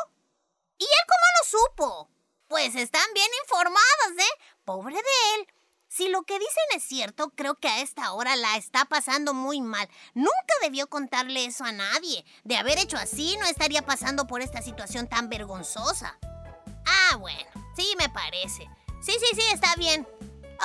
¿Y 0.77 0.84
él 0.84 1.08
cómo 1.08 1.25
lo 1.36 1.60
supo? 1.60 2.10
Pues 2.48 2.75
están 2.75 3.08
bien 3.13 3.30
informadas, 3.44 4.12
¿eh? 4.20 4.42
Pobre 4.63 4.96
de 4.96 5.01
él. 5.36 5.48
Si 5.95 6.07
lo 6.07 6.23
que 6.23 6.39
dicen 6.39 6.63
es 6.75 6.83
cierto, 6.83 7.31
creo 7.35 7.53
que 7.53 7.67
a 7.67 7.81
esta 7.81 8.13
hora 8.13 8.35
la 8.35 8.57
está 8.57 8.85
pasando 8.85 9.35
muy 9.35 9.62
mal. 9.62 9.88
Nunca 10.15 10.31
debió 10.63 10.88
contarle 10.88 11.45
eso 11.45 11.65
a 11.65 11.71
nadie. 11.71 12.25
De 12.43 12.57
haber 12.57 12.79
hecho 12.79 12.97
así, 12.97 13.38
no 13.39 13.45
estaría 13.45 13.83
pasando 13.83 14.25
por 14.25 14.41
esta 14.41 14.63
situación 14.63 15.07
tan 15.07 15.29
vergonzosa. 15.29 16.17
Ah, 16.88 17.17
bueno, 17.17 17.47
sí 17.75 17.93
me 18.00 18.09
parece. 18.09 18.67
Sí, 19.03 19.12
sí, 19.19 19.35
sí, 19.35 19.43
está 19.53 19.75
bien. 19.75 20.01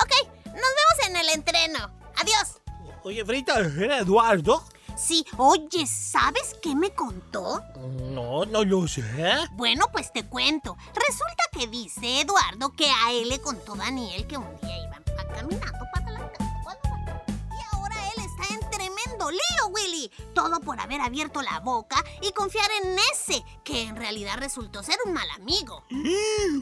Ok, 0.01 0.29
nos 0.45 0.55
vemos 0.55 1.07
en 1.07 1.15
el 1.17 1.29
entreno. 1.29 1.91
Adiós. 2.15 2.59
Oye, 3.03 3.23
Frita, 3.23 3.59
¿era 3.59 3.99
Eduardo? 3.99 4.65
Sí, 4.97 5.23
oye, 5.37 5.85
¿sabes 5.85 6.55
qué 6.59 6.73
me 6.73 6.89
contó? 6.95 7.63
No, 8.11 8.45
no 8.45 8.65
lo 8.65 8.87
sé. 8.87 9.03
Bueno, 9.51 9.85
pues 9.91 10.11
te 10.11 10.25
cuento. 10.25 10.75
Resulta 10.95 11.43
que 11.51 11.67
dice 11.67 12.21
Eduardo 12.21 12.73
que 12.73 12.89
a 12.89 13.11
él 13.11 13.29
le 13.29 13.39
contó 13.39 13.75
Daniel 13.75 14.25
que 14.25 14.37
un 14.37 14.59
día 14.59 14.75
iban 14.75 14.88
pa- 15.27 15.33
caminando 15.35 15.85
para 15.93 16.11
va- 16.11 16.77
Y 17.51 17.75
ahora 17.75 17.95
él 18.15 18.23
está 18.25 18.53
en 18.53 18.59
tremendo 18.71 19.31
lío, 19.31 19.67
Willy. 19.71 20.11
Todo 20.33 20.59
por 20.61 20.79
haber 20.79 21.01
abierto 21.01 21.41
la 21.41 21.59
boca 21.59 22.03
y 22.21 22.31
confiar 22.31 22.69
en 22.83 22.95
ese, 23.13 23.43
que 23.63 23.83
en 23.83 23.95
realidad 23.95 24.37
resultó 24.39 24.83
ser 24.83 24.97
un 25.05 25.13
mal 25.13 25.29
amigo. 25.31 25.83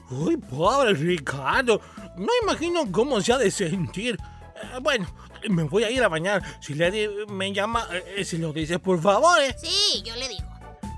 Uy, 0.10 0.38
pobre 0.38 0.94
Ricardo. 0.94 1.80
No 2.18 2.28
imagino 2.44 2.92
cómo 2.92 3.22
se 3.22 3.34
ha 3.34 3.38
de 3.38 3.52
sentir. 3.52 4.18
Eh, 4.56 4.80
bueno, 4.82 5.08
me 5.50 5.64
voy 5.64 5.84
a 5.84 5.92
ir 5.92 6.04
a 6.04 6.08
bañar. 6.08 6.44
Si 6.62 6.74
Lady 6.74 7.08
me 7.30 7.54
llama, 7.54 7.88
eh, 7.92 8.26
se 8.26 8.38
lo 8.40 8.52
dice, 8.54 8.80
por 8.80 9.00
favor. 9.02 9.40
eh. 9.42 9.56
Sí, 9.62 10.02
yo 10.04 10.16
le 10.16 10.28
digo. 10.28 10.48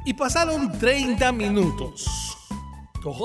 Y 0.06 0.14
pasaron 0.14 0.80
30 0.80 1.32
minutos. 1.34 2.06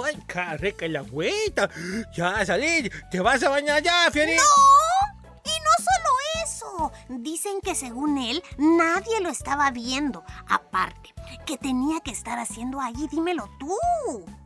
¡Ay, 0.04 0.18
qué 0.28 0.56
rica 0.58 0.88
la 0.88 1.00
agüita! 1.00 1.68
Ya 2.16 2.44
salí, 2.46 2.90
te 3.10 3.20
vas 3.20 3.42
a 3.42 3.48
bañar 3.48 3.82
ya, 3.82 4.10
Fieri. 4.10 4.36
¡No! 4.36 4.42
Y 5.44 5.60
no 5.60 5.70
solo 5.78 6.10
eso. 6.44 6.92
Dicen 7.08 7.60
que 7.60 7.74
según 7.74 8.18
él, 8.18 8.42
nadie 8.56 9.20
lo 9.20 9.30
estaba 9.30 9.70
viendo. 9.70 10.24
Aparte, 10.48 11.12
que 11.44 11.58
tenía 11.58 12.00
que 12.00 12.12
estar 12.12 12.38
haciendo 12.38 12.80
ahí, 12.80 13.08
dímelo 13.10 13.48
tú. 13.58 13.76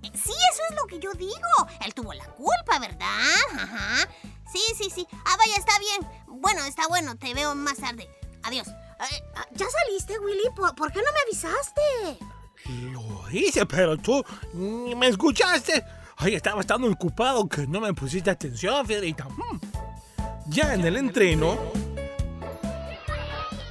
Sí, 0.02 0.32
eso 0.52 0.62
es 0.70 0.76
lo 0.76 0.86
que 0.86 0.98
yo 0.98 1.12
digo. 1.12 1.68
Él 1.84 1.94
tuvo 1.94 2.12
la 2.14 2.24
culpa, 2.24 2.78
¿verdad? 2.80 3.34
Ajá. 3.54 4.08
Sí, 4.52 4.62
sí, 4.76 4.90
sí. 4.92 5.06
Ah, 5.24 5.36
vaya, 5.38 5.56
está 5.56 5.78
bien. 5.78 6.10
Bueno, 6.26 6.64
está 6.64 6.88
bueno. 6.88 7.16
Te 7.16 7.34
veo 7.34 7.54
más 7.54 7.76
tarde. 7.78 8.08
Adiós. 8.44 8.66
Eh, 8.68 9.22
ah, 9.36 9.46
¿Ya 9.52 9.66
saliste, 9.68 10.18
Willy? 10.18 10.50
¿Por, 10.56 10.74
por 10.74 10.90
qué 10.90 10.98
no 11.00 11.12
me 11.12 11.20
avisaste? 11.20 12.18
Lo 12.66 13.24
hice, 13.30 13.64
pero 13.66 13.96
tú 13.96 14.24
ni 14.52 14.94
me 14.94 15.08
escuchaste. 15.08 15.84
Ay, 16.16 16.34
estaba 16.34 16.62
tan 16.62 16.84
ocupado 16.84 17.48
que 17.48 17.66
no 17.66 17.80
me 17.80 17.94
pusiste 17.94 18.30
atención, 18.30 18.86
Fierita. 18.86 19.24
Mm. 19.24 19.60
Ya 20.48 20.74
en 20.74 20.84
el 20.84 20.96
entreno. 20.96 21.58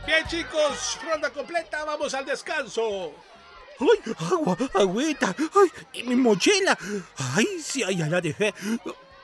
Bien, 0.06 0.26
chicos, 0.28 1.00
ronda 1.04 1.30
completa, 1.32 1.84
vamos 1.84 2.14
al 2.14 2.26
descanso. 2.26 3.12
¡Ay, 3.80 4.14
agua, 4.32 4.58
agüita! 4.74 5.36
¡Ay, 5.38 5.72
y 5.94 6.04
mi 6.04 6.16
mochila! 6.16 6.78
¡Ay, 7.36 7.46
sí, 7.62 7.84
ay, 7.84 7.98
ya 7.98 8.08
la 8.08 8.22
dejé! 8.22 8.54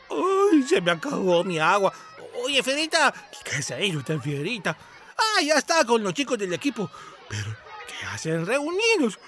¡Ay, 0.09 0.63
se 0.67 0.81
me 0.81 0.91
acabó 0.91 1.43
mi 1.43 1.57
agua! 1.57 1.93
Oye, 2.43 2.61
Fierita, 2.61 3.13
¿qué 3.43 3.61
se 3.61 3.85
hizo 3.85 3.99
usted, 3.99 4.19
Fierita? 4.19 4.77
¡Ah, 5.17 5.41
ya 5.41 5.55
está 5.55 5.85
con 5.85 6.03
los 6.03 6.13
chicos 6.13 6.37
del 6.37 6.53
equipo! 6.53 6.89
Pero, 7.29 7.55
¿qué 7.87 8.05
hacen 8.05 8.45
reunidos? 8.45 9.19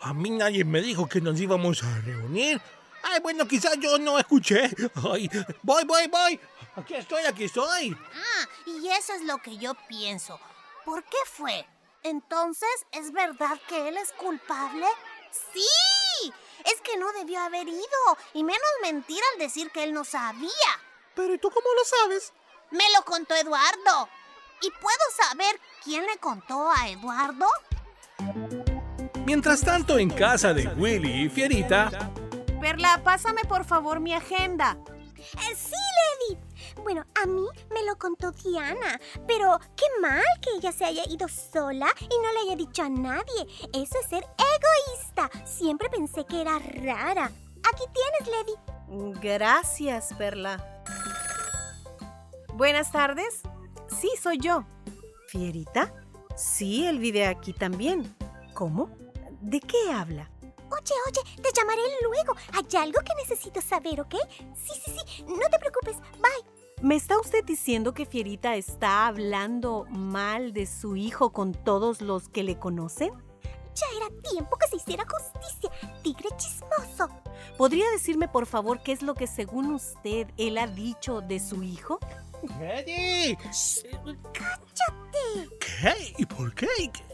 A 0.00 0.14
mí 0.14 0.30
nadie 0.30 0.64
me 0.64 0.80
dijo 0.80 1.08
que 1.08 1.20
nos 1.20 1.40
íbamos 1.40 1.82
a 1.82 2.00
reunir. 2.00 2.60
Ay, 3.02 3.20
bueno, 3.20 3.46
quizás 3.46 3.78
yo 3.78 3.98
no 3.98 4.18
escuché. 4.18 4.70
Ay, 5.10 5.30
voy, 5.62 5.84
voy, 5.84 6.06
voy. 6.08 6.40
Aquí 6.76 6.94
estoy, 6.94 7.24
aquí 7.24 7.44
estoy. 7.44 7.96
Ah, 8.14 8.48
y 8.66 8.88
eso 8.88 9.14
es 9.14 9.22
lo 9.22 9.38
que 9.38 9.56
yo 9.56 9.74
pienso. 9.88 10.38
¿Por 10.84 11.02
qué 11.04 11.18
fue? 11.24 11.66
Entonces, 12.02 12.68
¿es 12.92 13.12
verdad 13.12 13.58
que 13.68 13.88
él 13.88 13.96
es 13.96 14.12
culpable? 14.12 14.86
¡Sí! 15.30 16.32
Es 16.64 16.80
que 16.82 16.96
no 16.96 17.12
debió 17.12 17.40
haber 17.40 17.68
ido. 17.68 18.18
Y 18.34 18.44
menos 18.44 18.68
mentir 18.82 19.20
al 19.32 19.38
decir 19.38 19.70
que 19.70 19.84
él 19.84 19.92
no 19.92 20.04
sabía. 20.04 20.50
Pero 21.14 21.34
¿y 21.34 21.38
tú 21.38 21.50
cómo 21.50 21.66
lo 21.76 21.84
sabes? 21.84 22.32
Me 22.70 22.84
lo 22.96 23.04
contó 23.04 23.34
Eduardo. 23.34 24.08
¿Y 24.62 24.70
puedo 24.70 25.04
saber 25.16 25.60
quién 25.82 26.06
le 26.06 26.18
contó 26.18 26.70
a 26.70 26.88
Eduardo? 26.88 27.46
Mientras 29.26 29.60
tanto, 29.60 29.98
en 29.98 30.10
casa 30.10 30.52
de 30.52 30.66
Willy 30.68 31.24
y 31.24 31.28
Fierita, 31.28 32.10
Perla, 32.60 33.00
pásame 33.02 33.42
por 33.44 33.64
favor 33.64 34.00
mi 34.00 34.12
agenda. 34.12 34.76
Eh, 35.16 35.54
sí, 35.56 35.74
Lady. 35.74 36.40
Bueno, 36.82 37.04
a 37.22 37.26
mí 37.26 37.46
me 37.72 37.84
lo 37.84 37.96
contó 37.96 38.32
Diana, 38.32 39.00
pero 39.26 39.58
qué 39.76 39.84
mal 40.00 40.22
que 40.42 40.50
ella 40.56 40.72
se 40.72 40.84
haya 40.84 41.04
ido 41.08 41.28
sola 41.28 41.88
y 42.00 42.08
no 42.08 42.32
le 42.32 42.40
haya 42.40 42.56
dicho 42.56 42.82
a 42.82 42.88
nadie. 42.88 43.46
Eso 43.72 43.98
es 44.00 44.08
ser 44.08 44.24
egoísta. 44.24 45.30
Siempre 45.46 45.88
pensé 45.88 46.24
que 46.24 46.40
era 46.40 46.58
rara. 46.58 47.30
Aquí 47.72 47.84
tienes, 47.94 48.36
Lady. 48.36 49.20
Gracias, 49.20 50.12
Perla. 50.18 50.82
Buenas 52.54 52.90
tardes. 52.92 53.42
Sí, 54.00 54.10
soy 54.20 54.38
yo. 54.38 54.64
¿Fierita? 55.28 55.94
Sí, 56.36 56.86
él 56.86 56.98
vive 56.98 57.26
aquí 57.26 57.52
también. 57.52 58.14
¿Cómo? 58.54 58.90
¿De 59.40 59.60
qué 59.60 59.90
habla? 59.92 60.30
Oye, 60.42 60.94
oye, 61.08 61.42
te 61.42 61.50
llamaré 61.54 61.82
luego. 62.02 62.34
Hay 62.52 62.76
algo 62.76 63.00
que 63.00 63.14
necesito 63.16 63.60
saber, 63.60 64.00
¿ok? 64.00 64.14
Sí, 64.54 64.80
sí, 64.84 64.92
sí. 64.92 65.24
No 65.24 65.48
te 65.50 65.58
preocupes. 65.58 65.96
Bye. 66.20 66.60
¿Me 66.82 66.94
está 66.94 67.18
usted 67.20 67.44
diciendo 67.44 67.92
que 67.92 68.06
Fierita 68.06 68.56
está 68.56 69.06
hablando 69.06 69.84
mal 69.90 70.52
de 70.52 70.66
su 70.66 70.96
hijo 70.96 71.30
con 71.30 71.52
todos 71.52 72.00
los 72.00 72.28
que 72.28 72.42
le 72.42 72.58
conocen? 72.58 73.12
Ya 73.74 73.86
era 73.96 74.08
tiempo 74.30 74.56
que 74.56 74.68
se 74.68 74.76
hiciera 74.76 75.04
justicia. 75.08 75.70
Tigre 76.02 76.28
chismoso. 76.36 77.08
¿Podría 77.56 77.88
decirme 77.90 78.28
por 78.28 78.46
favor 78.46 78.82
qué 78.82 78.92
es 78.92 79.02
lo 79.02 79.14
que 79.14 79.26
según 79.26 79.74
usted 79.74 80.28
él 80.36 80.58
ha 80.58 80.66
dicho 80.66 81.20
de 81.20 81.40
su 81.40 81.62
hijo? 81.62 81.98
¡Eddie! 82.60 83.36
¡Cállate! 84.32 85.48
¿Qué? 85.60 86.14
¿Y 86.18 86.26
por 86.26 86.54
qué? 86.54 86.66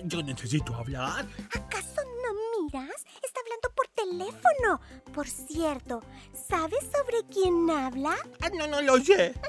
Yo 0.04 0.22
necesito 0.22 0.74
hablar. 0.74 1.26
¿Acaso 1.54 2.02
no 2.22 2.55
miras? 2.66 3.04
Está 3.22 3.40
hablando 3.40 3.70
por 3.74 3.88
teléfono. 3.88 4.80
Por 5.14 5.28
cierto, 5.28 6.02
¿sabes 6.48 6.84
sobre 6.94 7.24
quién 7.32 7.68
habla? 7.70 8.16
Ah, 8.40 8.50
no, 8.54 8.66
no 8.66 8.82
lo 8.82 8.98
sé. 8.98 9.34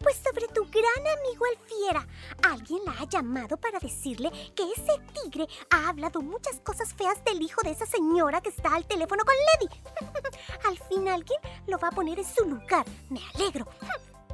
Pues 0.00 0.20
sobre 0.22 0.46
tu 0.48 0.66
gran 0.66 1.18
amigo 1.18 1.46
el 1.46 1.58
fiera. 1.66 2.06
Alguien 2.42 2.84
la 2.84 2.92
ha 2.92 3.08
llamado 3.08 3.56
para 3.56 3.78
decirle 3.78 4.30
que 4.54 4.64
ese 4.70 5.00
tigre 5.14 5.46
ha 5.70 5.88
hablado 5.88 6.20
muchas 6.20 6.60
cosas 6.60 6.92
feas 6.92 7.24
del 7.24 7.40
hijo 7.40 7.62
de 7.62 7.70
esa 7.70 7.86
señora 7.86 8.42
que 8.42 8.50
está 8.50 8.74
al 8.74 8.86
teléfono 8.86 9.24
con 9.24 9.34
Lady. 9.34 9.74
Al 10.68 10.78
fin 10.88 11.08
alguien 11.08 11.40
lo 11.66 11.78
va 11.78 11.88
a 11.88 11.92
poner 11.92 12.18
en 12.18 12.24
su 12.26 12.44
lugar. 12.44 12.84
Me 13.08 13.20
alegro. 13.34 13.66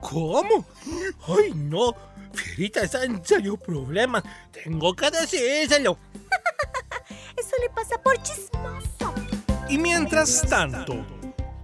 ¿Cómo? 0.00 0.66
¡Ay, 1.28 1.52
no! 1.54 1.94
Fierita 2.32 2.80
está 2.80 3.04
en 3.04 3.24
serio 3.24 3.56
problemas. 3.56 4.24
Tengo 4.50 4.94
que 4.94 5.10
decírselo. 5.10 5.98
Eso 7.36 7.56
le 7.60 7.70
pasa 7.70 8.00
por 8.02 8.20
chismoso. 8.22 9.14
y 9.68 9.78
mientras 9.78 10.42
tanto, 10.48 10.94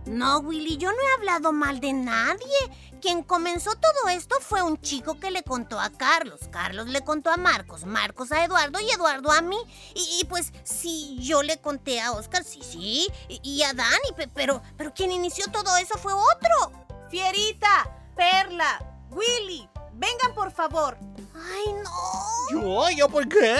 No, 0.06 0.38
Willy, 0.38 0.76
yo 0.78 0.90
no 0.90 0.96
he 0.98 1.14
hablado 1.18 1.52
mal 1.52 1.80
de 1.80 1.92
nadie. 1.92 2.88
Quien 3.00 3.22
comenzó 3.22 3.70
todo 3.76 4.08
esto 4.10 4.36
fue 4.40 4.60
un 4.62 4.80
chico 4.80 5.20
que 5.20 5.30
le 5.30 5.42
contó 5.44 5.78
a 5.78 5.90
Carlos. 5.90 6.40
Carlos 6.50 6.88
le 6.88 7.02
contó 7.04 7.30
a 7.30 7.36
Marcos, 7.36 7.84
Marcos 7.84 8.32
a 8.32 8.42
Eduardo 8.44 8.80
y 8.80 8.90
Eduardo 8.90 9.30
a 9.30 9.40
mí. 9.42 9.58
Y, 9.94 10.18
y 10.20 10.24
pues 10.24 10.52
sí, 10.64 11.16
yo 11.20 11.42
le 11.44 11.60
conté 11.60 12.00
a 12.00 12.10
Oscar, 12.12 12.42
sí, 12.42 12.60
sí, 12.62 13.06
y, 13.28 13.40
y 13.44 13.62
a 13.62 13.72
Dani, 13.74 14.12
pe- 14.16 14.28
pero, 14.34 14.62
pero 14.76 14.92
quien 14.94 15.12
inició 15.12 15.44
todo 15.52 15.76
eso 15.76 15.96
fue 15.98 16.12
otro. 16.14 16.72
Fierita, 17.08 17.88
Perla, 18.16 18.82
Willy, 19.10 19.68
vengan 19.92 20.34
por 20.34 20.50
favor. 20.50 20.96
Ay, 21.34 21.72
no. 21.84 22.60
¿Yo? 22.60 22.90
¿Yo 22.96 23.08
por 23.08 23.28
qué? 23.28 23.58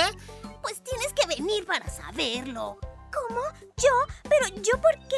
Pues 0.68 0.83
tienes 0.83 1.14
que 1.14 1.26
venir 1.26 1.64
para 1.64 1.88
saberlo. 1.88 2.78
¿Cómo? 3.11 3.40
¿Yo? 3.78 3.88
¿Pero 4.24 4.48
yo 4.57 4.78
por 4.83 4.98
qué? 5.09 5.16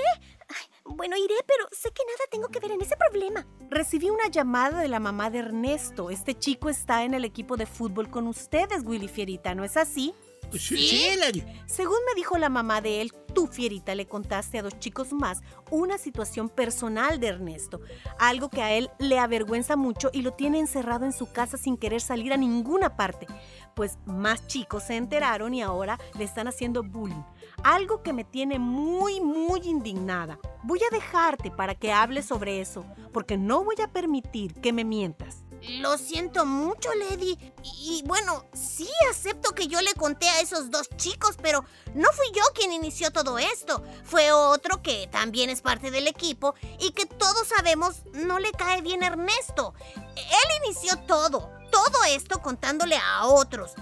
Bueno, 0.84 1.16
iré, 1.16 1.34
pero 1.44 1.66
sé 1.72 1.90
que 1.90 2.04
nada 2.04 2.24
tengo 2.30 2.46
que 2.50 2.60
ver 2.60 2.70
en 2.70 2.80
ese 2.80 2.96
problema. 2.96 3.44
Recibí 3.68 4.10
una 4.10 4.28
llamada 4.28 4.80
de 4.80 4.86
la 4.86 5.00
mamá 5.00 5.28
de 5.28 5.40
Ernesto. 5.40 6.10
Este 6.10 6.38
chico 6.38 6.68
está 6.68 7.02
en 7.02 7.14
el 7.14 7.24
equipo 7.24 7.56
de 7.56 7.66
fútbol 7.66 8.10
con 8.10 8.28
ustedes, 8.28 8.84
Willy 8.84 9.08
Fierita, 9.08 9.56
¿no 9.56 9.64
es 9.64 9.76
así? 9.76 10.14
Sí. 10.58 11.20
Según 11.66 11.98
me 12.06 12.14
dijo 12.14 12.38
la 12.38 12.48
mamá 12.48 12.80
de 12.80 13.00
él, 13.00 13.12
tú, 13.34 13.46
Fierita, 13.46 13.94
le 13.94 14.06
contaste 14.06 14.58
a 14.58 14.62
dos 14.62 14.78
chicos 14.78 15.12
más 15.12 15.42
una 15.70 15.98
situación 15.98 16.48
personal 16.48 17.20
de 17.20 17.28
Ernesto, 17.28 17.80
algo 18.18 18.50
que 18.50 18.62
a 18.62 18.72
él 18.72 18.90
le 18.98 19.18
avergüenza 19.18 19.76
mucho 19.76 20.10
y 20.12 20.22
lo 20.22 20.32
tiene 20.32 20.58
encerrado 20.58 21.04
en 21.04 21.12
su 21.12 21.30
casa 21.32 21.56
sin 21.56 21.76
querer 21.76 22.00
salir 22.00 22.32
a 22.32 22.36
ninguna 22.36 22.96
parte. 22.96 23.26
Pues 23.74 23.98
más 24.04 24.46
chicos 24.46 24.84
se 24.84 24.96
enteraron 24.96 25.54
y 25.54 25.62
ahora 25.62 25.98
le 26.18 26.24
están 26.24 26.48
haciendo 26.48 26.82
bullying, 26.82 27.22
algo 27.62 28.02
que 28.02 28.12
me 28.12 28.24
tiene 28.24 28.58
muy, 28.58 29.20
muy 29.20 29.60
indignada. 29.64 30.38
Voy 30.64 30.80
a 30.80 30.94
dejarte 30.94 31.50
para 31.50 31.74
que 31.74 31.92
hables 31.92 32.26
sobre 32.26 32.60
eso, 32.60 32.84
porque 33.12 33.38
no 33.38 33.64
voy 33.64 33.76
a 33.82 33.92
permitir 33.92 34.54
que 34.54 34.72
me 34.72 34.84
mientas. 34.84 35.44
Lo 35.68 35.98
siento 35.98 36.46
mucho, 36.46 36.88
Lady. 36.94 37.38
Y, 37.62 38.02
bueno, 38.06 38.44
sí 38.54 38.88
acepto 39.10 39.54
que 39.54 39.66
yo 39.66 39.80
le 39.80 39.92
conté 39.94 40.28
a 40.28 40.40
esos 40.40 40.70
dos 40.70 40.88
chicos, 40.96 41.36
pero 41.40 41.64
no 41.94 42.10
fui 42.12 42.26
yo 42.34 42.42
quien 42.54 42.72
inició 42.72 43.10
todo 43.10 43.38
esto. 43.38 43.82
Fue 44.04 44.32
otro 44.32 44.82
que 44.82 45.08
también 45.12 45.50
es 45.50 45.60
parte 45.60 45.90
del 45.90 46.08
equipo 46.08 46.54
y 46.78 46.92
que 46.92 47.06
todos 47.06 47.48
sabemos 47.48 48.02
no 48.12 48.38
le 48.38 48.52
cae 48.52 48.82
bien 48.82 49.02
a 49.02 49.08
Ernesto. 49.08 49.74
Él 50.16 50.64
inició 50.64 50.96
todo, 51.00 51.50
todo 51.70 52.04
esto 52.08 52.40
contándole 52.40 52.96
a 52.96 53.26
otros. 53.26 53.74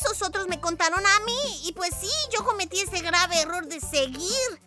Esos 0.00 0.22
otros 0.22 0.48
me 0.48 0.60
contaron 0.60 1.04
a 1.04 1.20
mí 1.24 1.60
y 1.64 1.72
pues 1.72 1.90
sí, 2.00 2.10
yo 2.32 2.44
cometí 2.44 2.80
ese 2.80 3.00
grave 3.00 3.40
error 3.40 3.66
de 3.66 3.80
seguir. 3.80 4.60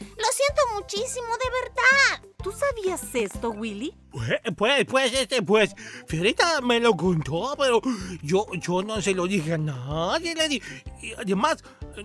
Lo 0.00 0.28
siento 0.32 0.62
muchísimo, 0.74 1.26
de 1.26 1.50
verdad. 1.62 2.28
¿Tú 2.42 2.52
sabías 2.52 3.02
esto, 3.14 3.50
Willy? 3.50 3.94
Pues, 4.10 4.40
pues, 4.56 4.84
pues, 4.86 5.12
este, 5.14 5.42
pues, 5.42 5.74
Fierita 6.06 6.60
me 6.60 6.80
lo 6.80 6.96
contó, 6.96 7.54
pero 7.56 7.80
yo, 8.22 8.46
yo 8.54 8.82
no 8.82 9.00
se 9.00 9.14
lo 9.14 9.26
dije 9.26 9.54
a 9.54 9.58
nadie, 9.58 10.34
Lady. 10.34 10.60
Y 11.00 11.12
además, 11.14 11.62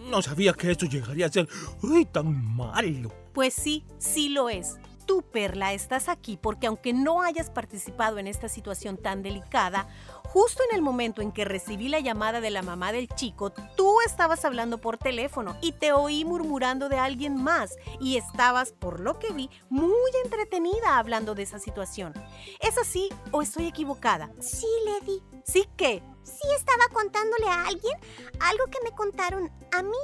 no 0.09 0.21
sabía 0.21 0.53
que 0.53 0.71
esto 0.71 0.85
llegaría 0.85 1.25
a 1.25 1.31
ser 1.31 1.47
uy, 1.81 2.05
tan 2.05 2.55
malo. 2.55 3.11
Pues 3.33 3.53
sí, 3.53 3.83
sí 3.97 4.29
lo 4.29 4.49
es. 4.49 4.77
Tú, 5.05 5.21
Perla, 5.21 5.73
estás 5.73 6.09
aquí 6.09 6.37
porque 6.37 6.67
aunque 6.67 6.91
no 6.91 7.21
hayas 7.21 7.49
participado 7.49 8.17
en 8.17 8.27
esta 8.27 8.49
situación 8.49 8.97
tan 8.97 9.23
delicada, 9.23 9.87
justo 10.27 10.61
en 10.69 10.75
el 10.75 10.81
momento 10.81 11.21
en 11.21 11.31
que 11.31 11.45
recibí 11.45 11.89
la 11.89 11.99
llamada 11.99 12.41
de 12.41 12.51
la 12.51 12.61
mamá 12.61 12.91
del 12.91 13.07
chico, 13.07 13.51
tú 13.51 14.01
estabas 14.05 14.45
hablando 14.45 14.77
por 14.77 14.97
teléfono 14.97 15.57
y 15.61 15.71
te 15.71 15.93
oí 15.93 16.25
murmurando 16.25 16.89
de 16.89 16.97
alguien 16.97 17.41
más 17.41 17.75
y 17.99 18.17
estabas, 18.17 18.71
por 18.71 18.99
lo 18.99 19.19
que 19.19 19.33
vi, 19.33 19.49
muy 19.69 20.11
entretenida 20.23 20.97
hablando 20.97 21.35
de 21.35 21.43
esa 21.43 21.59
situación. 21.59 22.13
¿Es 22.59 22.77
así 22.77 23.09
o 23.31 23.41
estoy 23.41 23.67
equivocada? 23.67 24.31
Sí, 24.39 24.67
Lady. 24.85 25.23
¿Sí 25.45 25.67
qué? 25.77 26.03
Sí 26.23 26.47
estaba 26.55 26.87
contándole 26.91 27.47
a 27.47 27.67
alguien 27.67 27.97
algo 28.39 28.65
que 28.65 28.79
me 28.83 28.91
contaron 28.91 29.51
a 29.71 29.81
mí. 29.81 29.97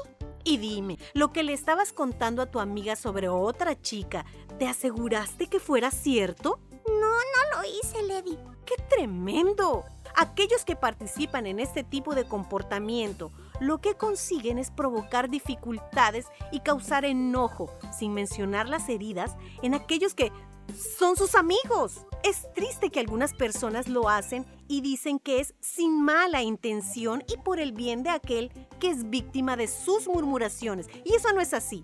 Y 0.46 0.58
dime, 0.58 0.98
lo 1.14 1.32
que 1.32 1.44
le 1.44 1.54
estabas 1.54 1.94
contando 1.94 2.42
a 2.42 2.52
tu 2.52 2.60
amiga 2.60 2.96
sobre 2.96 3.30
otra 3.30 3.80
chica, 3.82 4.26
¿te 4.58 4.68
aseguraste 4.68 5.48
que 5.48 5.60
fuera 5.60 5.92
cierto? 5.92 6.60
No, 6.86 6.94
no 6.94 7.58
lo 7.58 7.64
hice, 7.64 8.02
Lady. 8.04 8.38
¡Qué 8.66 8.76
tremendo! 8.90 9.86
Aquellos 10.16 10.64
que 10.66 10.76
participan 10.76 11.48
en 11.48 11.60
este 11.60 11.84
tipo 11.84 12.16
de 12.16 12.26
comportamiento 12.26 13.32
lo 13.60 13.82
que 13.82 13.96
consiguen 13.96 14.60
es 14.60 14.72
provocar 14.72 15.30
dificultades 15.30 16.28
y 16.52 16.60
causar 16.60 17.06
enojo, 17.06 17.72
sin 17.98 18.14
mencionar 18.14 18.70
las 18.70 18.90
heridas 18.90 19.36
en 19.62 19.74
aquellos 19.74 20.14
que 20.14 20.32
son 20.98 21.16
sus 21.16 21.36
amigos. 21.36 22.06
Es 22.24 22.48
triste 22.54 22.90
que 22.90 23.00
algunas 23.00 23.34
personas 23.34 23.90
lo 23.90 24.08
hacen 24.10 24.46
y 24.68 24.82
dicen 24.82 25.20
que 25.20 25.40
es 25.40 25.54
sin 25.60 26.02
mala 26.02 26.42
intención 26.42 27.24
y 27.28 27.38
por 27.38 27.60
el 27.60 27.74
bien 27.74 28.04
de 28.04 28.12
aquel 28.12 28.52
que 28.80 28.90
es 28.90 29.10
víctima 29.10 29.58
de 29.58 29.68
sus 29.68 30.08
murmuraciones. 30.08 30.88
Y 31.04 31.16
eso 31.16 31.34
no 31.34 31.42
es 31.42 31.54
así. 31.54 31.84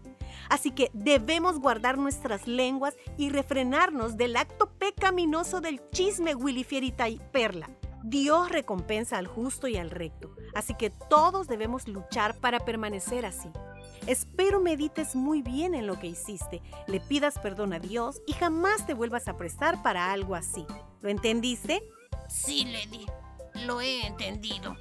Así 0.49 0.71
que 0.71 0.89
debemos 0.93 1.59
guardar 1.59 1.97
nuestras 1.97 2.47
lenguas 2.47 2.95
y 3.17 3.29
refrenarnos 3.29 4.17
del 4.17 4.37
acto 4.37 4.69
pecaminoso 4.77 5.61
del 5.61 5.81
chisme 5.91 6.35
Willy 6.35 6.63
Fierita 6.63 7.09
y 7.09 7.19
Perla. 7.31 7.69
Dios 8.03 8.49
recompensa 8.49 9.17
al 9.17 9.27
justo 9.27 9.67
y 9.67 9.77
al 9.77 9.89
recto, 9.89 10.33
así 10.55 10.73
que 10.73 10.89
todos 10.89 11.47
debemos 11.47 11.87
luchar 11.87 12.35
para 12.35 12.59
permanecer 12.59 13.25
así. 13.25 13.49
Espero 14.07 14.59
medites 14.59 15.15
muy 15.15 15.41
bien 15.41 15.75
en 15.75 15.85
lo 15.85 15.99
que 15.99 16.07
hiciste, 16.07 16.61
le 16.87 16.99
pidas 16.99 17.37
perdón 17.39 17.73
a 17.73 17.79
Dios 17.79 18.21
y 18.25 18.33
jamás 18.33 18.85
te 18.85 18.93
vuelvas 18.93 19.27
a 19.27 19.37
prestar 19.37 19.83
para 19.83 20.11
algo 20.11 20.35
así. 20.35 20.65
¿Lo 21.01 21.09
entendiste? 21.09 21.83
Sí, 22.27 22.65
Lady, 22.65 23.05
lo 23.65 23.81
he 23.81 24.05
entendido. 24.05 24.75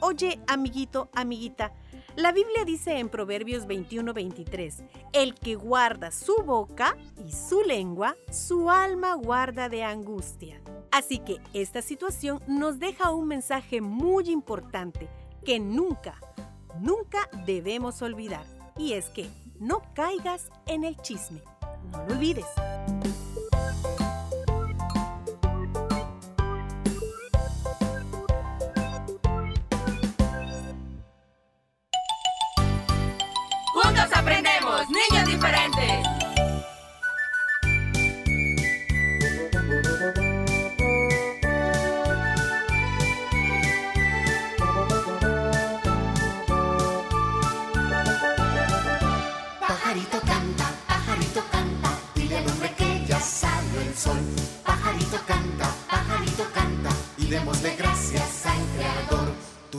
Oye, 0.00 0.40
amiguito, 0.48 1.10
amiguita, 1.14 1.72
la 2.16 2.30
Biblia 2.32 2.64
dice 2.66 2.98
en 2.98 3.08
Proverbios 3.08 3.66
21-23, 3.66 4.86
el 5.14 5.34
que 5.34 5.54
guarda 5.54 6.10
su 6.10 6.42
boca 6.44 6.96
y 7.26 7.32
su 7.32 7.62
lengua, 7.62 8.16
su 8.30 8.68
alma 8.68 9.14
guarda 9.14 9.70
de 9.70 9.82
angustia. 9.82 10.60
Así 10.92 11.20
que 11.20 11.40
esta 11.54 11.80
situación 11.80 12.42
nos 12.46 12.78
deja 12.78 13.10
un 13.12 13.26
mensaje 13.26 13.80
muy 13.80 14.28
importante 14.28 15.08
que 15.42 15.58
nunca, 15.58 16.20
nunca 16.80 17.30
debemos 17.46 18.02
olvidar. 18.02 18.44
Y 18.76 18.92
es 18.92 19.08
que 19.08 19.26
no 19.58 19.80
caigas 19.94 20.50
en 20.66 20.84
el 20.84 20.98
chisme. 20.98 21.40
No 21.90 22.04
lo 22.04 22.14
olvides. 22.14 22.44
Juntos 33.72 34.10
aprendemos, 34.14 34.82
niños 34.90 35.26
diferentes. 35.26 35.81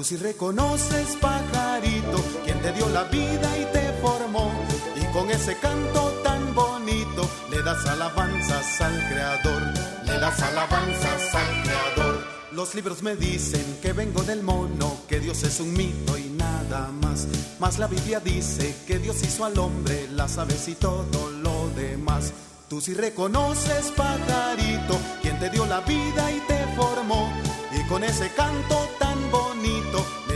Tú 0.03 0.09
si 0.09 0.17
reconoces, 0.17 1.15
pajarito, 1.15 2.21
quien 2.43 2.61
te 2.61 2.73
dio 2.73 2.89
la 2.89 3.05
vida 3.05 3.57
y 3.57 3.63
te 3.71 3.93
formó. 4.01 4.51
Y 4.97 5.05
con 5.13 5.31
ese 5.31 5.57
canto 5.59 6.09
tan 6.21 6.53
bonito 6.53 7.25
le 7.49 7.63
das 7.63 7.85
alabanzas 7.85 8.81
al 8.81 9.07
Creador. 9.07 9.61
Le 10.05 10.19
das 10.19 10.41
alabanzas 10.41 11.35
al 11.35 11.63
Creador. 11.63 12.21
Los 12.51 12.75
libros 12.75 13.01
me 13.01 13.15
dicen 13.15 13.79
que 13.81 13.93
vengo 13.93 14.23
del 14.23 14.43
mono, 14.43 14.97
que 15.07 15.21
Dios 15.21 15.41
es 15.43 15.61
un 15.61 15.71
mito 15.71 16.17
y 16.17 16.25
nada 16.31 16.91
más. 17.01 17.25
Mas 17.61 17.79
la 17.79 17.87
Biblia 17.87 18.19
dice 18.19 18.75
que 18.85 18.99
Dios 18.99 19.23
hizo 19.23 19.45
al 19.45 19.57
hombre, 19.57 20.09
las 20.09 20.37
aves 20.37 20.67
y 20.67 20.75
todo 20.75 21.31
lo 21.31 21.69
demás. 21.77 22.33
Tú 22.67 22.81
si 22.81 22.93
reconoces, 22.93 23.93
pajarito, 23.95 24.99
quien 25.21 25.39
te 25.39 25.49
dio 25.49 25.65
la 25.65 25.79
vida 25.79 26.29
y 26.29 26.41
te 26.41 26.57
formó. 26.75 27.31
Y 27.71 27.87
con 27.87 28.03
ese 28.03 28.29
canto 28.33 28.75
tan 28.99 29.02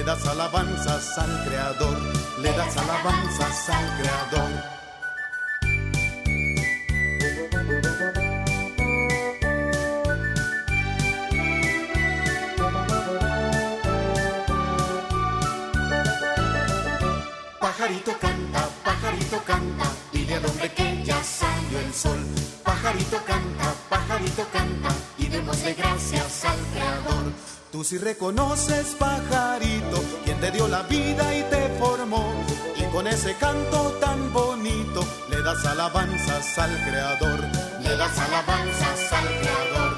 das 0.07 0.25
alabanzas 0.25 1.17
al 1.17 1.43
Creador, 1.43 1.97
le 2.39 2.49
das 2.53 2.77
alabanzas 2.77 3.69
al 3.69 3.87
Creador. 3.97 4.51
Pajarito 17.59 18.17
canta, 18.17 18.69
pajarito 18.85 19.43
canta, 19.43 19.91
dile 20.13 20.35
al 20.35 20.45
hombre 20.45 20.71
que 20.71 21.03
ya 21.03 21.21
salió 21.21 21.79
el 21.85 21.93
sol. 21.93 22.25
Pajarito 22.63 23.17
canta, 23.25 23.73
pajarito 23.89 24.47
canta, 24.53 24.76
Tú 27.77 27.83
si 27.83 27.99
reconoces, 27.99 28.95
pajarito, 28.97 30.03
quien 30.25 30.39
te 30.39 30.49
dio 30.49 30.67
la 30.67 30.81
vida 30.81 31.37
y 31.37 31.43
te 31.43 31.69
formó. 31.77 32.33
Y 32.75 32.81
con 32.91 33.05
ese 33.05 33.35
canto 33.35 33.95
tan 34.01 34.33
bonito 34.33 35.05
le 35.29 35.43
das 35.43 35.63
alabanzas 35.63 36.57
al 36.57 36.71
Creador, 36.85 37.39
le 37.83 37.95
das 37.95 38.17
alabanzas 38.17 39.13
al 39.13 39.25
Creador. 39.27 39.97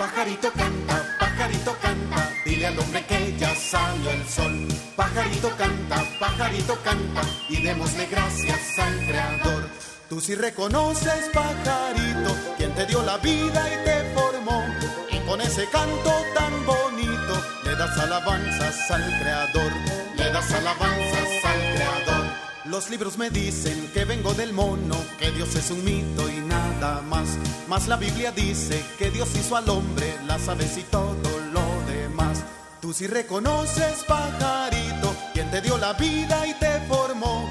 Pajarito 0.00 0.50
canta, 0.50 1.16
pajarito 1.20 1.76
canta, 1.80 2.30
dile 2.44 2.66
al 2.66 2.78
hombre 2.80 3.06
que 3.06 3.36
ya 3.38 3.54
salió 3.54 4.10
el 4.10 4.28
sol. 4.28 4.66
Pajarito 4.96 5.56
canta, 5.56 6.04
pajarito 6.18 6.76
canta, 6.82 7.22
y 7.48 7.62
démosle 7.62 8.06
gracias 8.06 8.78
al 8.80 8.96
Creador. 9.06 9.91
Tú 10.12 10.20
si 10.20 10.34
reconoces, 10.34 11.30
pajarito, 11.32 12.36
quien 12.58 12.74
te 12.74 12.84
dio 12.84 13.02
la 13.02 13.16
vida 13.16 13.66
y 13.66 13.82
te 13.82 14.12
formó. 14.14 14.62
Y 15.10 15.18
con 15.26 15.40
ese 15.40 15.66
canto 15.70 16.12
tan 16.34 16.66
bonito 16.66 17.42
le 17.64 17.74
das 17.76 17.98
alabanzas 17.98 18.90
al 18.90 19.02
Creador, 19.20 19.72
le 20.14 20.30
das 20.30 20.52
alabanzas 20.52 21.44
al 21.44 21.60
Creador. 21.74 22.26
Los 22.66 22.90
libros 22.90 23.16
me 23.16 23.30
dicen 23.30 23.90
que 23.94 24.04
vengo 24.04 24.34
del 24.34 24.52
mono, 24.52 24.96
que 25.18 25.30
Dios 25.30 25.54
es 25.54 25.70
un 25.70 25.82
mito 25.82 26.28
y 26.28 26.40
nada 26.40 27.00
más. 27.00 27.38
Mas 27.66 27.88
la 27.88 27.96
Biblia 27.96 28.32
dice 28.32 28.84
que 28.98 29.10
Dios 29.10 29.34
hizo 29.34 29.56
al 29.56 29.66
hombre, 29.70 30.14
las 30.26 30.46
aves 30.46 30.76
y 30.76 30.82
todo 30.82 31.40
lo 31.54 31.90
demás. 31.90 32.44
Tú 32.82 32.92
si 32.92 33.06
reconoces, 33.06 34.04
pajarito, 34.06 35.16
quien 35.32 35.50
te 35.50 35.62
dio 35.62 35.78
la 35.78 35.94
vida 35.94 36.46
y 36.46 36.52
te 36.58 36.80
formó. 36.86 37.48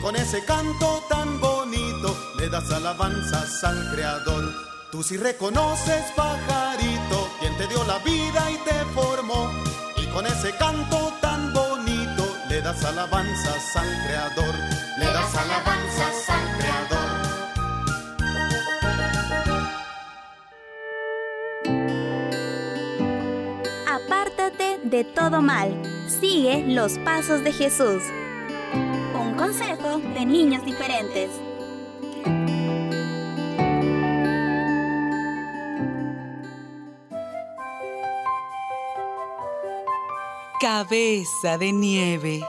Con 0.00 0.16
ese 0.16 0.42
canto 0.44 1.04
tan 1.10 1.38
bonito 1.40 2.16
le 2.38 2.48
das 2.48 2.70
alabanzas 2.70 3.62
al 3.64 3.90
Creador. 3.92 4.50
Tú 4.90 5.02
si 5.02 5.18
reconoces, 5.18 6.04
pajarito, 6.16 7.28
quien 7.38 7.54
te 7.58 7.66
dio 7.66 7.84
la 7.84 7.98
vida 7.98 8.50
y 8.50 8.56
te 8.64 8.72
formó. 8.94 9.52
Y 9.98 10.06
con 10.06 10.26
ese 10.26 10.52
canto 10.56 11.12
tan 11.20 11.52
bonito 11.52 12.24
le 12.48 12.62
das 12.62 12.82
alabanzas 12.82 13.76
al 13.76 13.88
Creador. 14.06 14.54
Le 14.98 15.04
das 15.04 15.34
alabanzas 15.36 16.30
al 16.30 16.58
Creador. 16.58 17.10
Apártate 23.86 24.80
de 24.82 25.04
todo 25.04 25.42
mal. 25.42 25.78
Sigue 26.08 26.64
los 26.66 26.98
pasos 27.00 27.44
de 27.44 27.52
Jesús. 27.52 28.02
Consejo 29.50 29.98
de 30.14 30.24
niños 30.24 30.64
diferentes. 30.64 31.28
Cabeza 40.60 41.58
de 41.58 41.72
nieve. 41.72 42.44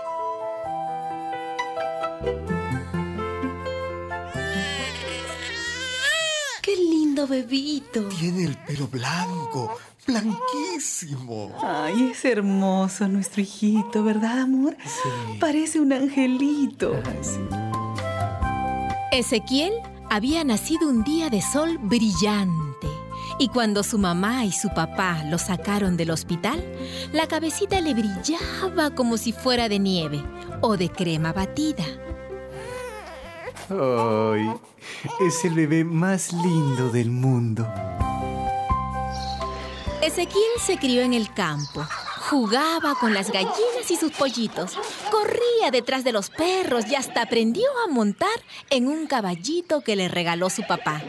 Bebito! 7.32 8.04
Tiene 8.10 8.44
el 8.44 8.58
pelo 8.58 8.88
blanco, 8.88 9.78
blanquísimo. 10.06 11.58
Ay, 11.64 12.12
es 12.12 12.24
hermoso 12.26 13.08
nuestro 13.08 13.42
hijito, 13.42 14.04
¿verdad, 14.04 14.42
amor? 14.42 14.78
Sí. 14.84 15.40
Parece 15.40 15.80
un 15.80 15.94
angelito. 15.94 16.94
Ezequiel 19.12 19.74
había 20.10 20.44
nacido 20.44 20.90
un 20.90 21.04
día 21.04 21.30
de 21.30 21.42
sol 21.42 21.78
brillante. 21.80 22.88
Y 23.40 23.48
cuando 23.48 23.82
su 23.82 23.98
mamá 23.98 24.46
y 24.46 24.52
su 24.52 24.70
papá 24.70 25.24
lo 25.24 25.38
sacaron 25.38 25.98
del 25.98 26.12
hospital, 26.12 26.64
la 27.12 27.28
cabecita 27.28 27.82
le 27.82 27.94
brillaba 27.94 28.94
como 28.94 29.18
si 29.18 29.32
fuera 29.32 29.70
de 29.70 29.80
nieve 29.80 30.22
o 30.62 30.78
de 30.78 30.90
crema 30.90 31.34
batida. 31.34 31.86
Ay, 33.72 34.52
es 35.26 35.46
el 35.46 35.54
bebé 35.54 35.86
más 35.86 36.34
lindo 36.34 36.90
del 36.90 37.10
mundo. 37.10 37.66
Ezequiel 40.02 40.60
se 40.60 40.78
crió 40.78 41.02
en 41.02 41.14
el 41.14 41.34
campo. 41.34 41.88
Jugaba 42.30 42.96
con 42.96 43.14
las 43.14 43.32
gallinas 43.32 43.90
y 43.90 43.96
sus 43.96 44.12
pollitos. 44.12 44.78
Corría 45.10 45.72
detrás 45.72 46.04
de 46.04 46.12
los 46.12 46.30
perros 46.30 46.86
y 46.90 46.96
hasta 46.96 47.22
aprendió 47.22 47.66
a 47.86 47.92
montar 47.92 48.30
en 48.70 48.88
un 48.88 49.08
caballito 49.08 49.82
que 49.82 49.96
le 49.96 50.10
regaló 50.10 50.50
su 50.50 50.64
papá. 50.64 51.02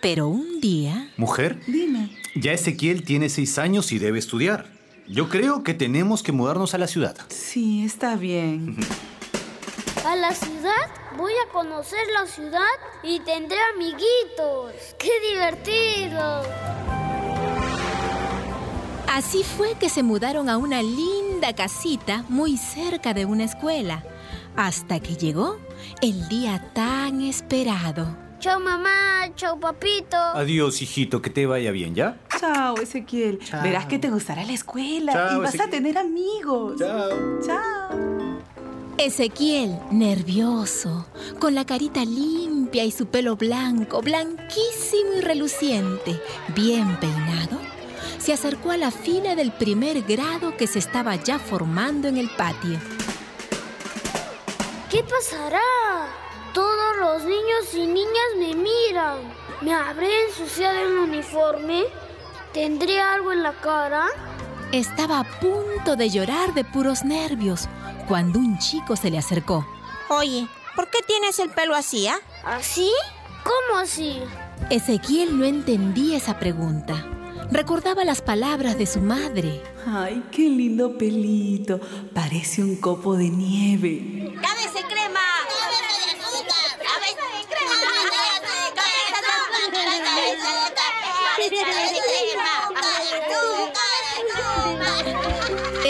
Pero 0.00 0.28
un 0.28 0.60
día... 0.60 1.10
Mujer, 1.18 1.60
dime. 1.66 2.16
Ya 2.34 2.52
Ezequiel 2.52 3.04
tiene 3.04 3.28
seis 3.28 3.58
años 3.58 3.92
y 3.92 3.98
debe 3.98 4.18
estudiar. 4.18 4.66
Yo 5.08 5.28
creo 5.28 5.62
que 5.62 5.74
tenemos 5.74 6.22
que 6.22 6.32
mudarnos 6.32 6.74
a 6.74 6.78
la 6.78 6.86
ciudad. 6.86 7.16
Sí, 7.28 7.84
está 7.84 8.16
bien. 8.16 8.76
¿A 10.04 10.16
la 10.16 10.32
ciudad? 10.34 10.90
Voy 11.16 11.32
a 11.46 11.52
conocer 11.52 12.00
la 12.12 12.26
ciudad 12.26 12.60
y 13.02 13.20
tendré 13.20 13.58
amiguitos. 13.74 14.72
¡Qué 14.98 15.10
divertido! 15.30 16.42
Así 19.08 19.44
fue 19.44 19.74
que 19.78 19.88
se 19.88 20.02
mudaron 20.02 20.48
a 20.48 20.56
una 20.56 20.82
linda 20.82 21.52
casita 21.54 22.24
muy 22.28 22.56
cerca 22.56 23.12
de 23.14 23.26
una 23.26 23.44
escuela, 23.44 24.02
hasta 24.56 25.00
que 25.00 25.16
llegó 25.16 25.58
el 26.00 26.28
día 26.28 26.72
tan 26.72 27.20
esperado. 27.20 28.16
Chao 28.38 28.58
mamá, 28.58 29.28
chao 29.36 29.60
papito. 29.60 30.16
Adiós, 30.16 30.82
hijito, 30.82 31.22
que 31.22 31.30
te 31.30 31.46
vaya 31.46 31.70
bien, 31.70 31.94
¿ya? 31.94 32.16
Chao, 32.40 32.76
Ezequiel. 32.78 33.38
Verás 33.62 33.86
que 33.86 34.00
te 34.00 34.08
gustará 34.10 34.44
la 34.44 34.52
escuela 34.52 35.12
Chao, 35.12 35.36
y 35.36 35.40
vas 35.42 35.54
Ezequiel. 35.54 35.68
a 35.68 35.70
tener 35.70 35.98
amigos. 35.98 36.76
Chao. 36.78 37.10
Chao. 37.46 38.11
Ezequiel, 39.04 39.80
nervioso, 39.90 41.06
con 41.40 41.56
la 41.56 41.64
carita 41.64 42.04
limpia 42.04 42.84
y 42.84 42.92
su 42.92 43.06
pelo 43.06 43.34
blanco, 43.34 44.00
blanquísimo 44.00 45.14
y 45.18 45.20
reluciente, 45.20 46.22
bien 46.54 46.96
peinado, 47.00 47.58
se 48.18 48.32
acercó 48.32 48.70
a 48.70 48.76
la 48.76 48.92
fila 48.92 49.34
del 49.34 49.50
primer 49.50 50.02
grado 50.02 50.56
que 50.56 50.68
se 50.68 50.78
estaba 50.78 51.16
ya 51.16 51.40
formando 51.40 52.06
en 52.06 52.16
el 52.16 52.30
patio. 52.30 52.78
¿Qué 54.88 55.02
pasará? 55.02 55.58
Todos 56.54 56.96
los 57.00 57.24
niños 57.24 57.74
y 57.74 57.86
niñas 57.88 58.30
me 58.38 58.54
miran. 58.54 59.18
¿Me 59.62 59.74
habré 59.74 60.26
ensuciado 60.28 60.78
el 60.78 60.98
uniforme? 60.98 61.82
¿Tendré 62.52 63.00
algo 63.00 63.32
en 63.32 63.42
la 63.42 63.52
cara? 63.54 64.06
Estaba 64.70 65.18
a 65.18 65.40
punto 65.40 65.96
de 65.96 66.08
llorar 66.08 66.54
de 66.54 66.62
puros 66.62 67.04
nervios 67.04 67.68
cuando 68.06 68.38
un 68.38 68.58
chico 68.58 68.96
se 68.96 69.10
le 69.10 69.18
acercó. 69.18 69.66
Oye, 70.08 70.46
¿por 70.76 70.88
qué 70.90 70.98
tienes 71.06 71.38
el 71.38 71.50
pelo 71.50 71.74
así, 71.74 72.06
ah? 72.08 72.18
¿Así? 72.44 72.90
¿Cómo 73.44 73.80
así? 73.80 74.20
Ezequiel 74.70 75.38
no 75.38 75.44
entendía 75.44 76.16
esa 76.16 76.38
pregunta. 76.38 77.06
Recordaba 77.50 78.04
las 78.04 78.22
palabras 78.22 78.78
de 78.78 78.86
su 78.86 79.00
madre. 79.00 79.62
Ay, 79.86 80.22
qué 80.30 80.42
lindo 80.42 80.96
pelito. 80.96 81.80
Parece 82.14 82.62
un 82.62 82.76
copo 82.76 83.16
de 83.16 83.28
nieve. 83.28 84.32
¡Cabeza 84.40 84.86
crema! 84.88 85.20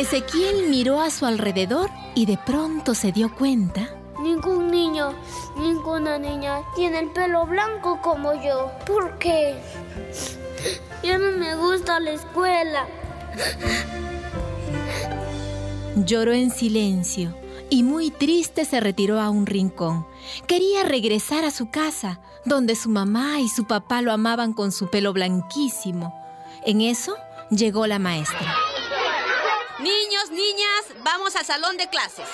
Ezequiel 0.03 0.69
miró 0.69 1.01
a 1.01 1.11
su 1.11 1.27
alrededor 1.27 1.89
y 2.17 2.27
de 2.27 2.37
pronto 2.37 2.93
se 2.93 3.13
dio 3.13 3.33
cuenta 3.33 3.89
Ningún 4.21 4.69
niño, 4.69 5.15
ninguna 5.57 6.19
niña 6.19 6.63
tiene 6.75 6.99
el 6.99 7.11
pelo 7.11 7.47
blanco 7.47 8.01
como 8.03 8.35
yo. 8.35 8.73
¿Por 8.85 9.17
qué? 9.19 9.55
Ya 11.05 11.19
no 11.19 11.39
me 11.39 11.55
gusta 11.55 12.01
la 12.01 12.11
escuela. 12.11 12.87
Lloró 15.95 16.33
en 16.33 16.51
silencio 16.51 17.33
y 17.71 17.85
muy 17.85 18.11
triste 18.11 18.65
se 18.65 18.81
retiró 18.81 19.21
a 19.21 19.31
un 19.31 19.47
rincón. 19.47 20.05
Quería 20.49 20.83
regresar 20.83 21.45
a 21.45 21.53
su 21.53 21.71
casa, 21.71 22.19
donde 22.45 22.75
su 22.75 22.91
mamá 22.91 23.41
y 23.41 23.49
su 23.49 23.69
papá 23.69 24.03
lo 24.03 24.11
amaban 24.11 24.53
con 24.53 24.73
su 24.73 24.89
pelo 24.91 25.13
blanquísimo. 25.13 26.13
En 26.67 26.81
eso 26.81 27.15
llegó 27.51 27.87
la 27.87 28.01
maestra. 28.01 28.72
Niños, 29.83 30.31
niñas, 30.31 30.85
vamos 31.03 31.35
al 31.35 31.45
salón 31.45 31.77
de 31.77 31.89
clases. 31.89 32.29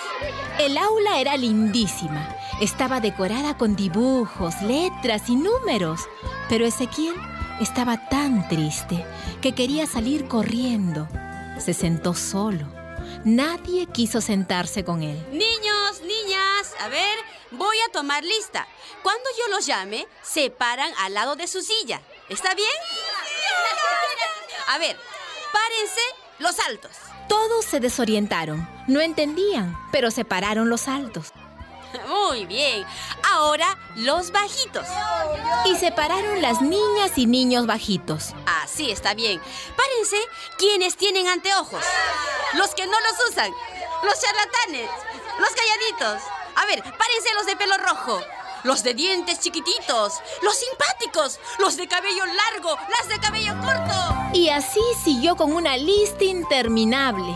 El 0.58 0.76
aula 0.76 1.18
era 1.18 1.34
lindísima. 1.38 2.36
Estaba 2.60 3.00
decorada 3.00 3.56
con 3.56 3.74
dibujos, 3.74 4.60
letras 4.60 5.30
y 5.30 5.36
números. 5.36 6.02
Pero 6.50 6.66
Ezequiel 6.66 7.14
estaba 7.58 8.06
tan 8.10 8.46
triste 8.48 9.02
que 9.40 9.54
quería 9.54 9.86
salir 9.86 10.28
corriendo. 10.28 11.08
Se 11.58 11.72
sentó 11.72 12.12
solo. 12.12 12.66
Nadie 13.24 13.86
quiso 13.86 14.20
sentarse 14.20 14.84
con 14.84 15.02
él. 15.02 15.16
Niños, 15.30 16.02
niñas, 16.02 16.74
a 16.80 16.88
ver, 16.88 17.18
voy 17.52 17.78
a 17.88 17.92
tomar 17.92 18.24
lista. 18.24 18.68
Cuando 19.02 19.24
yo 19.38 19.48
los 19.48 19.64
llame, 19.64 20.06
se 20.22 20.50
paran 20.50 20.92
al 20.98 21.14
lado 21.14 21.34
de 21.34 21.46
su 21.46 21.62
silla. 21.62 22.02
¿Está 22.28 22.54
bien? 22.54 22.68
A 24.68 24.76
ver, 24.76 24.98
párense 25.50 26.02
los 26.40 26.58
altos. 26.58 26.90
Todos 27.28 27.64
se 27.64 27.80
desorientaron. 27.80 28.68
No 28.86 29.00
entendían, 29.00 29.76
pero 29.92 30.10
se 30.10 30.24
pararon 30.24 30.70
los 30.70 30.88
altos. 30.88 31.32
Muy 32.08 32.46
bien. 32.46 32.84
Ahora 33.32 33.78
los 33.96 34.32
bajitos. 34.32 34.86
Y 35.66 35.76
se 35.76 35.92
pararon 35.92 36.42
las 36.42 36.60
niñas 36.60 37.16
y 37.16 37.26
niños 37.26 37.66
bajitos. 37.66 38.34
Así 38.62 38.90
está 38.90 39.14
bien. 39.14 39.40
Párense 39.76 40.16
quienes 40.56 40.96
tienen 40.96 41.28
anteojos. 41.28 41.84
Los 42.54 42.74
que 42.74 42.86
no 42.86 42.92
los 43.00 43.30
usan. 43.30 43.52
Los 44.02 44.20
charlatanes. 44.20 44.90
Los 45.38 45.50
calladitos. 45.50 46.22
A 46.56 46.66
ver, 46.66 46.82
párense 46.82 47.34
los 47.34 47.46
de 47.46 47.56
pelo 47.56 47.76
rojo. 47.78 48.20
Los 48.64 48.82
de 48.82 48.94
dientes 48.94 49.40
chiquititos. 49.40 50.14
Los 50.42 50.56
simpáticos. 50.56 51.40
Los 51.58 51.76
de 51.76 51.88
cabello 51.88 52.24
largo. 52.26 52.76
Las 52.98 53.08
de 53.08 53.18
cabello 53.20 53.54
corto. 53.60 54.14
Y 54.32 54.48
así 54.48 54.80
siguió 55.02 55.36
con 55.36 55.52
una 55.52 55.76
lista 55.76 56.24
interminable. 56.24 57.34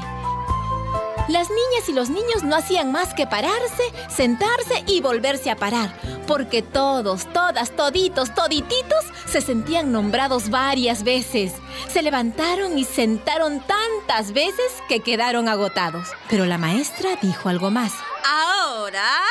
Las 1.28 1.48
niñas 1.50 1.88
y 1.88 1.92
los 1.92 2.10
niños 2.10 2.42
no 2.42 2.56
hacían 2.56 2.90
más 2.90 3.14
que 3.14 3.28
pararse, 3.28 3.82
sentarse 4.08 4.82
y 4.88 5.00
volverse 5.00 5.50
a 5.52 5.56
parar, 5.56 5.96
porque 6.26 6.62
todos, 6.62 7.32
todas, 7.32 7.70
toditos, 7.76 8.34
todititos 8.34 9.04
se 9.30 9.40
sentían 9.40 9.92
nombrados 9.92 10.50
varias 10.50 11.04
veces. 11.04 11.52
Se 11.88 12.02
levantaron 12.02 12.76
y 12.76 12.84
sentaron 12.84 13.60
tantas 13.60 14.32
veces 14.32 14.72
que 14.88 15.00
quedaron 15.00 15.48
agotados. 15.48 16.08
Pero 16.28 16.44
la 16.44 16.58
maestra 16.58 17.10
dijo 17.22 17.48
algo 17.48 17.70
más. 17.70 17.92
Ahora, 18.24 19.22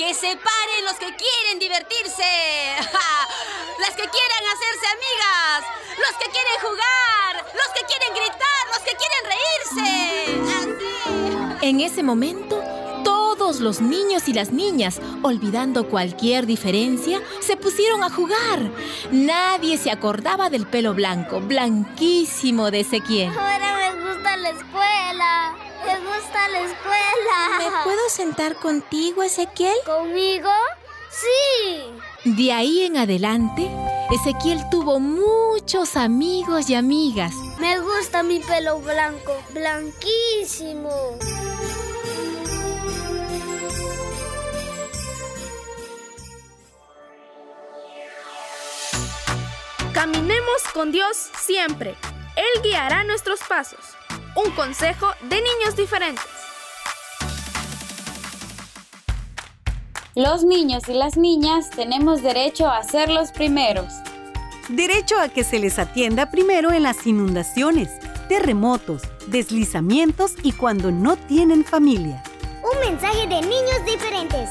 que 0.00 0.14
se 0.14 0.28
paren 0.28 0.84
los 0.86 0.94
que 0.94 1.14
quieren 1.14 1.58
divertirse. 1.58 2.24
Las 3.80 3.90
que 3.90 4.08
quieran 4.08 4.42
hacerse 4.54 4.86
amigas. 4.96 5.60
Los 5.98 6.16
que 6.18 6.30
quieren 6.30 6.58
jugar. 6.62 7.44
Los 7.54 7.68
que 7.74 7.84
quieren 7.86 8.14
gritar. 8.14 8.62
Los 8.68 8.78
que 8.78 8.96
quieren 8.96 9.22
reírse. 9.34 9.88
Así. 10.56 11.66
En 11.66 11.80
ese 11.80 12.02
momento, 12.02 12.62
todos 13.04 13.60
los 13.60 13.82
niños 13.82 14.26
y 14.26 14.32
las 14.32 14.52
niñas, 14.52 15.02
olvidando 15.22 15.86
cualquier 15.86 16.46
diferencia, 16.46 17.20
se 17.40 17.58
pusieron 17.58 18.02
a 18.02 18.08
jugar. 18.08 18.70
Nadie 19.12 19.76
se 19.76 19.90
acordaba 19.90 20.48
del 20.48 20.66
pelo 20.66 20.94
blanco, 20.94 21.42
blanquísimo 21.42 22.70
de 22.70 22.80
Ezequiel. 22.80 23.28
Ahora 23.28 23.79
gusta 24.12 24.36
la 24.36 24.50
escuela. 24.50 25.54
Me 25.86 25.98
gusta 26.00 26.48
la 26.48 26.60
escuela. 26.60 27.58
¿Me 27.58 27.84
puedo 27.84 28.08
sentar 28.08 28.56
contigo, 28.56 29.22
Ezequiel? 29.22 29.76
¿Conmigo? 29.86 30.50
Sí. 31.10 32.30
De 32.36 32.52
ahí 32.52 32.84
en 32.84 32.96
adelante, 32.96 33.70
Ezequiel 34.10 34.62
tuvo 34.70 35.00
muchos 35.00 35.96
amigos 35.96 36.68
y 36.70 36.74
amigas. 36.74 37.34
Me 37.58 37.78
gusta 37.80 38.22
mi 38.22 38.40
pelo 38.40 38.80
blanco, 38.80 39.36
blanquísimo. 39.50 40.90
Caminemos 49.92 50.62
con 50.72 50.92
Dios 50.92 51.30
siempre. 51.38 51.96
Él 52.36 52.62
guiará 52.62 53.04
nuestros 53.04 53.40
pasos. 53.48 53.99
Un 54.36 54.52
consejo 54.52 55.08
de 55.22 55.36
niños 55.36 55.76
diferentes. 55.76 56.24
Los 60.14 60.44
niños 60.44 60.88
y 60.88 60.92
las 60.92 61.16
niñas 61.16 61.70
tenemos 61.70 62.22
derecho 62.22 62.68
a 62.68 62.82
ser 62.84 63.10
los 63.10 63.32
primeros. 63.32 63.92
Derecho 64.68 65.18
a 65.18 65.28
que 65.30 65.42
se 65.42 65.58
les 65.58 65.80
atienda 65.80 66.30
primero 66.30 66.70
en 66.72 66.84
las 66.84 67.08
inundaciones, 67.08 67.90
terremotos, 68.28 69.02
deslizamientos 69.26 70.34
y 70.44 70.52
cuando 70.52 70.92
no 70.92 71.16
tienen 71.16 71.64
familia. 71.64 72.22
Un 72.62 72.78
mensaje 72.88 73.26
de 73.26 73.40
niños 73.40 73.84
diferentes. 73.84 74.50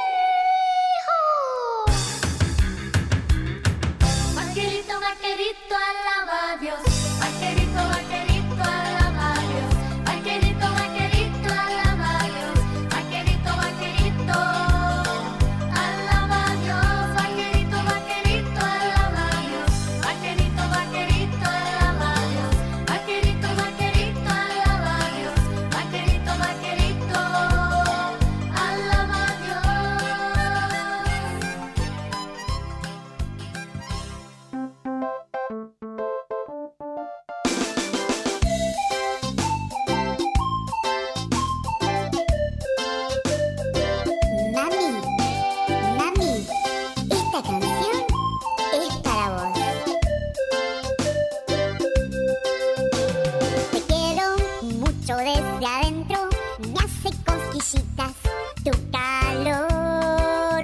tu 58.63 58.71
calor. 58.91 60.63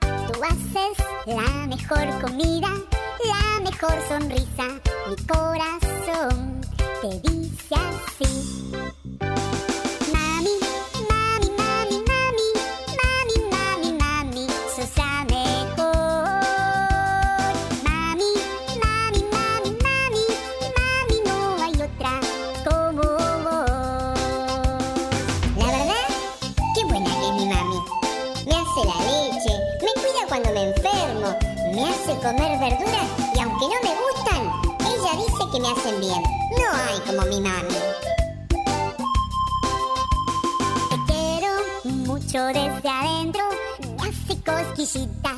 Tú 0.00 0.40
haces 0.42 0.96
la 1.26 1.66
mejor 1.66 2.06
comida, 2.22 2.70
la 3.24 3.60
mejor 3.60 3.94
sonrisa, 4.08 4.64
mi 5.08 5.16
corazón 5.26 6.60
te 7.02 7.20
dice 7.20 7.37
comer 32.28 32.58
verduras 32.58 33.08
y 33.34 33.40
aunque 33.40 33.64
no 33.64 33.80
me 33.82 33.94
gustan, 34.04 34.42
ella 34.80 35.12
dice 35.16 35.44
que 35.50 35.60
me 35.60 35.68
hacen 35.68 35.98
bien. 35.98 36.22
No 36.58 36.68
hay 36.74 37.00
como 37.06 37.22
mi 37.26 37.40
mami. 37.40 37.74
Te 40.90 41.12
quiero 41.12 42.04
mucho 42.04 42.44
desde 42.48 42.88
adentro, 42.88 43.44
me 43.96 44.10
hace 44.10 44.38
cosquillitas 44.42 45.37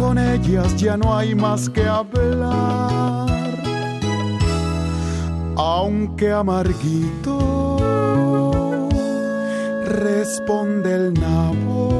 con 0.00 0.16
ellas 0.18 0.74
ya 0.76 0.96
no 0.96 1.14
hay 1.14 1.34
más 1.34 1.68
que 1.68 1.84
hablar. 1.86 3.28
Aunque 5.56 6.32
amarguito, 6.32 7.76
responde 9.84 10.94
el 10.94 11.12
nabo. 11.14 11.99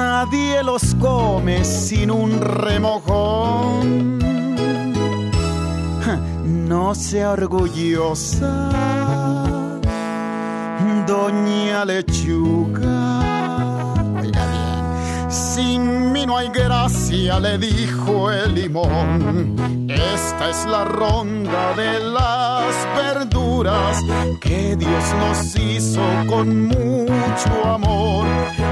Nadie 0.00 0.62
los 0.62 0.94
come 0.94 1.62
sin 1.62 2.10
un 2.10 2.40
remojón. 2.40 4.18
No 6.68 6.94
sea 6.94 7.32
orgullosa, 7.32 8.70
doña 11.06 11.84
lechuga. 11.84 13.20
Sin 15.28 16.12
mí 16.12 16.24
no 16.24 16.38
hay 16.38 16.48
gracia, 16.48 17.38
le 17.38 17.58
dijo 17.58 18.30
el 18.30 18.54
limón. 18.54 19.54
Esta 19.86 20.48
es 20.48 20.64
la 20.64 20.84
ronda 20.86 21.74
de 21.74 22.00
las 22.00 22.72
verduras 22.96 24.02
que 24.40 24.76
Dios 24.76 25.04
nos 25.18 25.56
hizo 25.56 26.00
con 26.26 26.68
mucho 26.68 27.50
amor. 27.64 28.26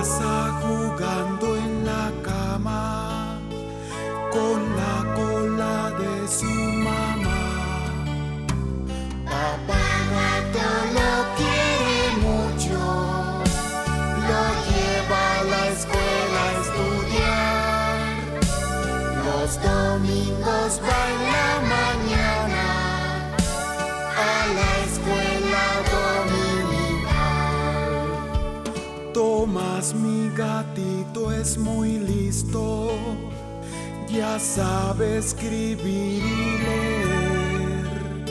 pasa 0.00 0.58
jugando 0.62 1.56
en 1.56 1.84
la 1.84 2.10
cama 2.22 3.38
con 4.32 4.58
la 4.80 4.96
cola 5.14 5.90
de 6.00 6.26
su 6.26 6.46
mamá. 6.86 7.42
Papá 9.26 9.89
Mi 29.80 30.28
gatito 30.36 31.32
es 31.32 31.56
muy 31.56 31.98
listo, 31.98 32.90
ya 34.12 34.38
sabe 34.38 35.16
escribir 35.16 36.22
y 36.22 36.58
leer. 36.62 38.26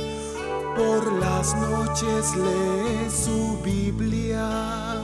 Por 0.77 1.11
las 1.13 1.55
noches 1.55 2.35
lee 2.35 3.09
su 3.09 3.57
Biblia, 3.63 5.01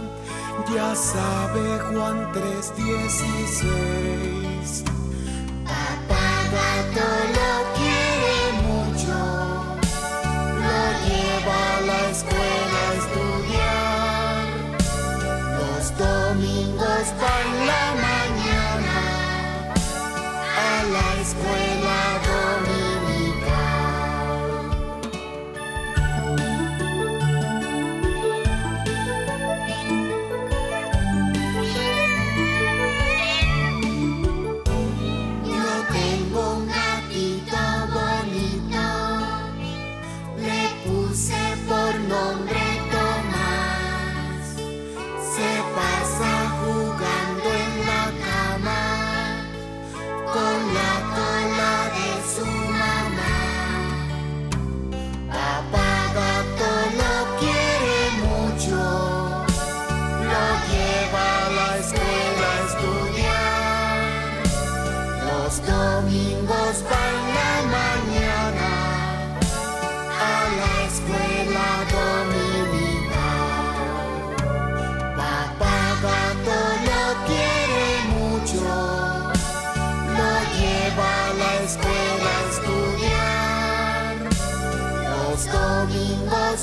ya 0.72 0.96
sabe 0.96 1.80
Juan 1.90 2.32
3:16. 2.32 4.84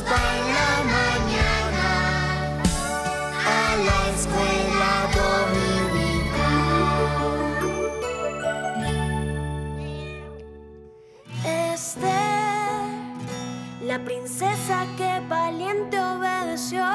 En 0.01 0.07
la 0.07 0.73
mañana 0.85 1.93
a 3.47 3.77
la 3.77 4.01
escuela 4.17 4.93
Esther, 11.45 12.81
la 13.83 13.99
princesa 14.03 14.87
que 14.97 15.21
valiente 15.29 16.01
obedeció. 16.01 16.87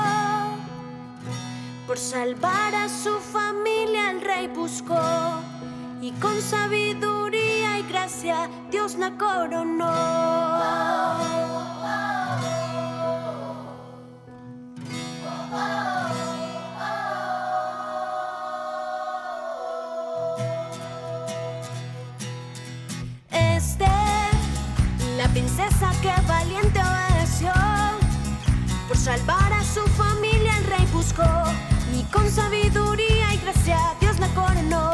Por 1.85 1.99
salvar 1.99 2.73
a 2.73 2.89
su 2.89 3.19
familia 3.19 4.09
el 4.09 4.21
rey 4.21 4.47
buscó 4.47 5.39
y 6.01 6.11
con 6.13 6.41
sabiduría 6.41 7.77
y 7.77 7.83
gracia 7.83 8.49
Dios 8.71 8.95
la 8.95 9.15
coronó. 9.17 10.57
qué 26.01 26.13
valiente 26.27 26.79
obedeció. 26.79 27.51
Por 28.87 28.97
salvar 28.97 29.51
a 29.53 29.63
su 29.63 29.81
familia 29.91 30.57
el 30.57 30.63
rey 30.65 30.87
buscó 30.93 31.23
y 31.93 32.03
con 32.11 32.29
sabiduría 32.29 33.33
y 33.33 33.37
gracia 33.39 33.79
Dios 33.99 34.19
la 34.19 34.27
coronó. 34.29 34.91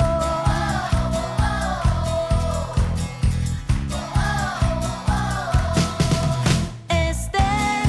Esther, 6.90 7.86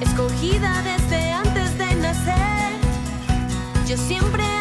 escogida 0.00 0.82
desde 0.82 1.32
antes 1.32 1.78
de 1.78 1.94
nacer, 1.96 2.72
yo 3.86 3.96
siempre 3.96 4.51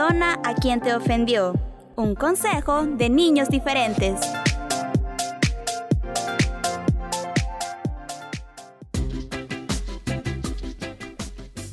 Perdona 0.00 0.40
a 0.44 0.54
quien 0.54 0.80
te 0.80 0.94
ofendió. 0.94 1.52
Un 1.94 2.14
consejo 2.14 2.86
de 2.86 3.10
niños 3.10 3.50
diferentes. 3.50 4.18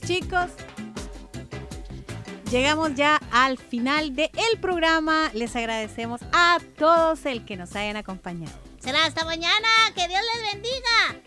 Chicos, 0.06 0.50
llegamos 2.52 2.96
ya 2.96 3.22
al 3.32 3.58
final 3.58 4.14
del 4.14 4.30
programa. 4.60 5.32
Les 5.34 5.56
agradecemos 5.56 6.20
a 6.34 6.58
todos 6.78 7.26
el 7.26 7.46
que 7.46 7.56
nos 7.56 7.78
hayan 7.78 7.96
acompañado. 7.96 8.52
Será 8.80 9.06
hasta 9.06 9.24
mañana. 9.24 9.70
Que 9.96 10.06
Dios 10.10 10.22
les 10.36 10.52
bendiga. 10.52 11.27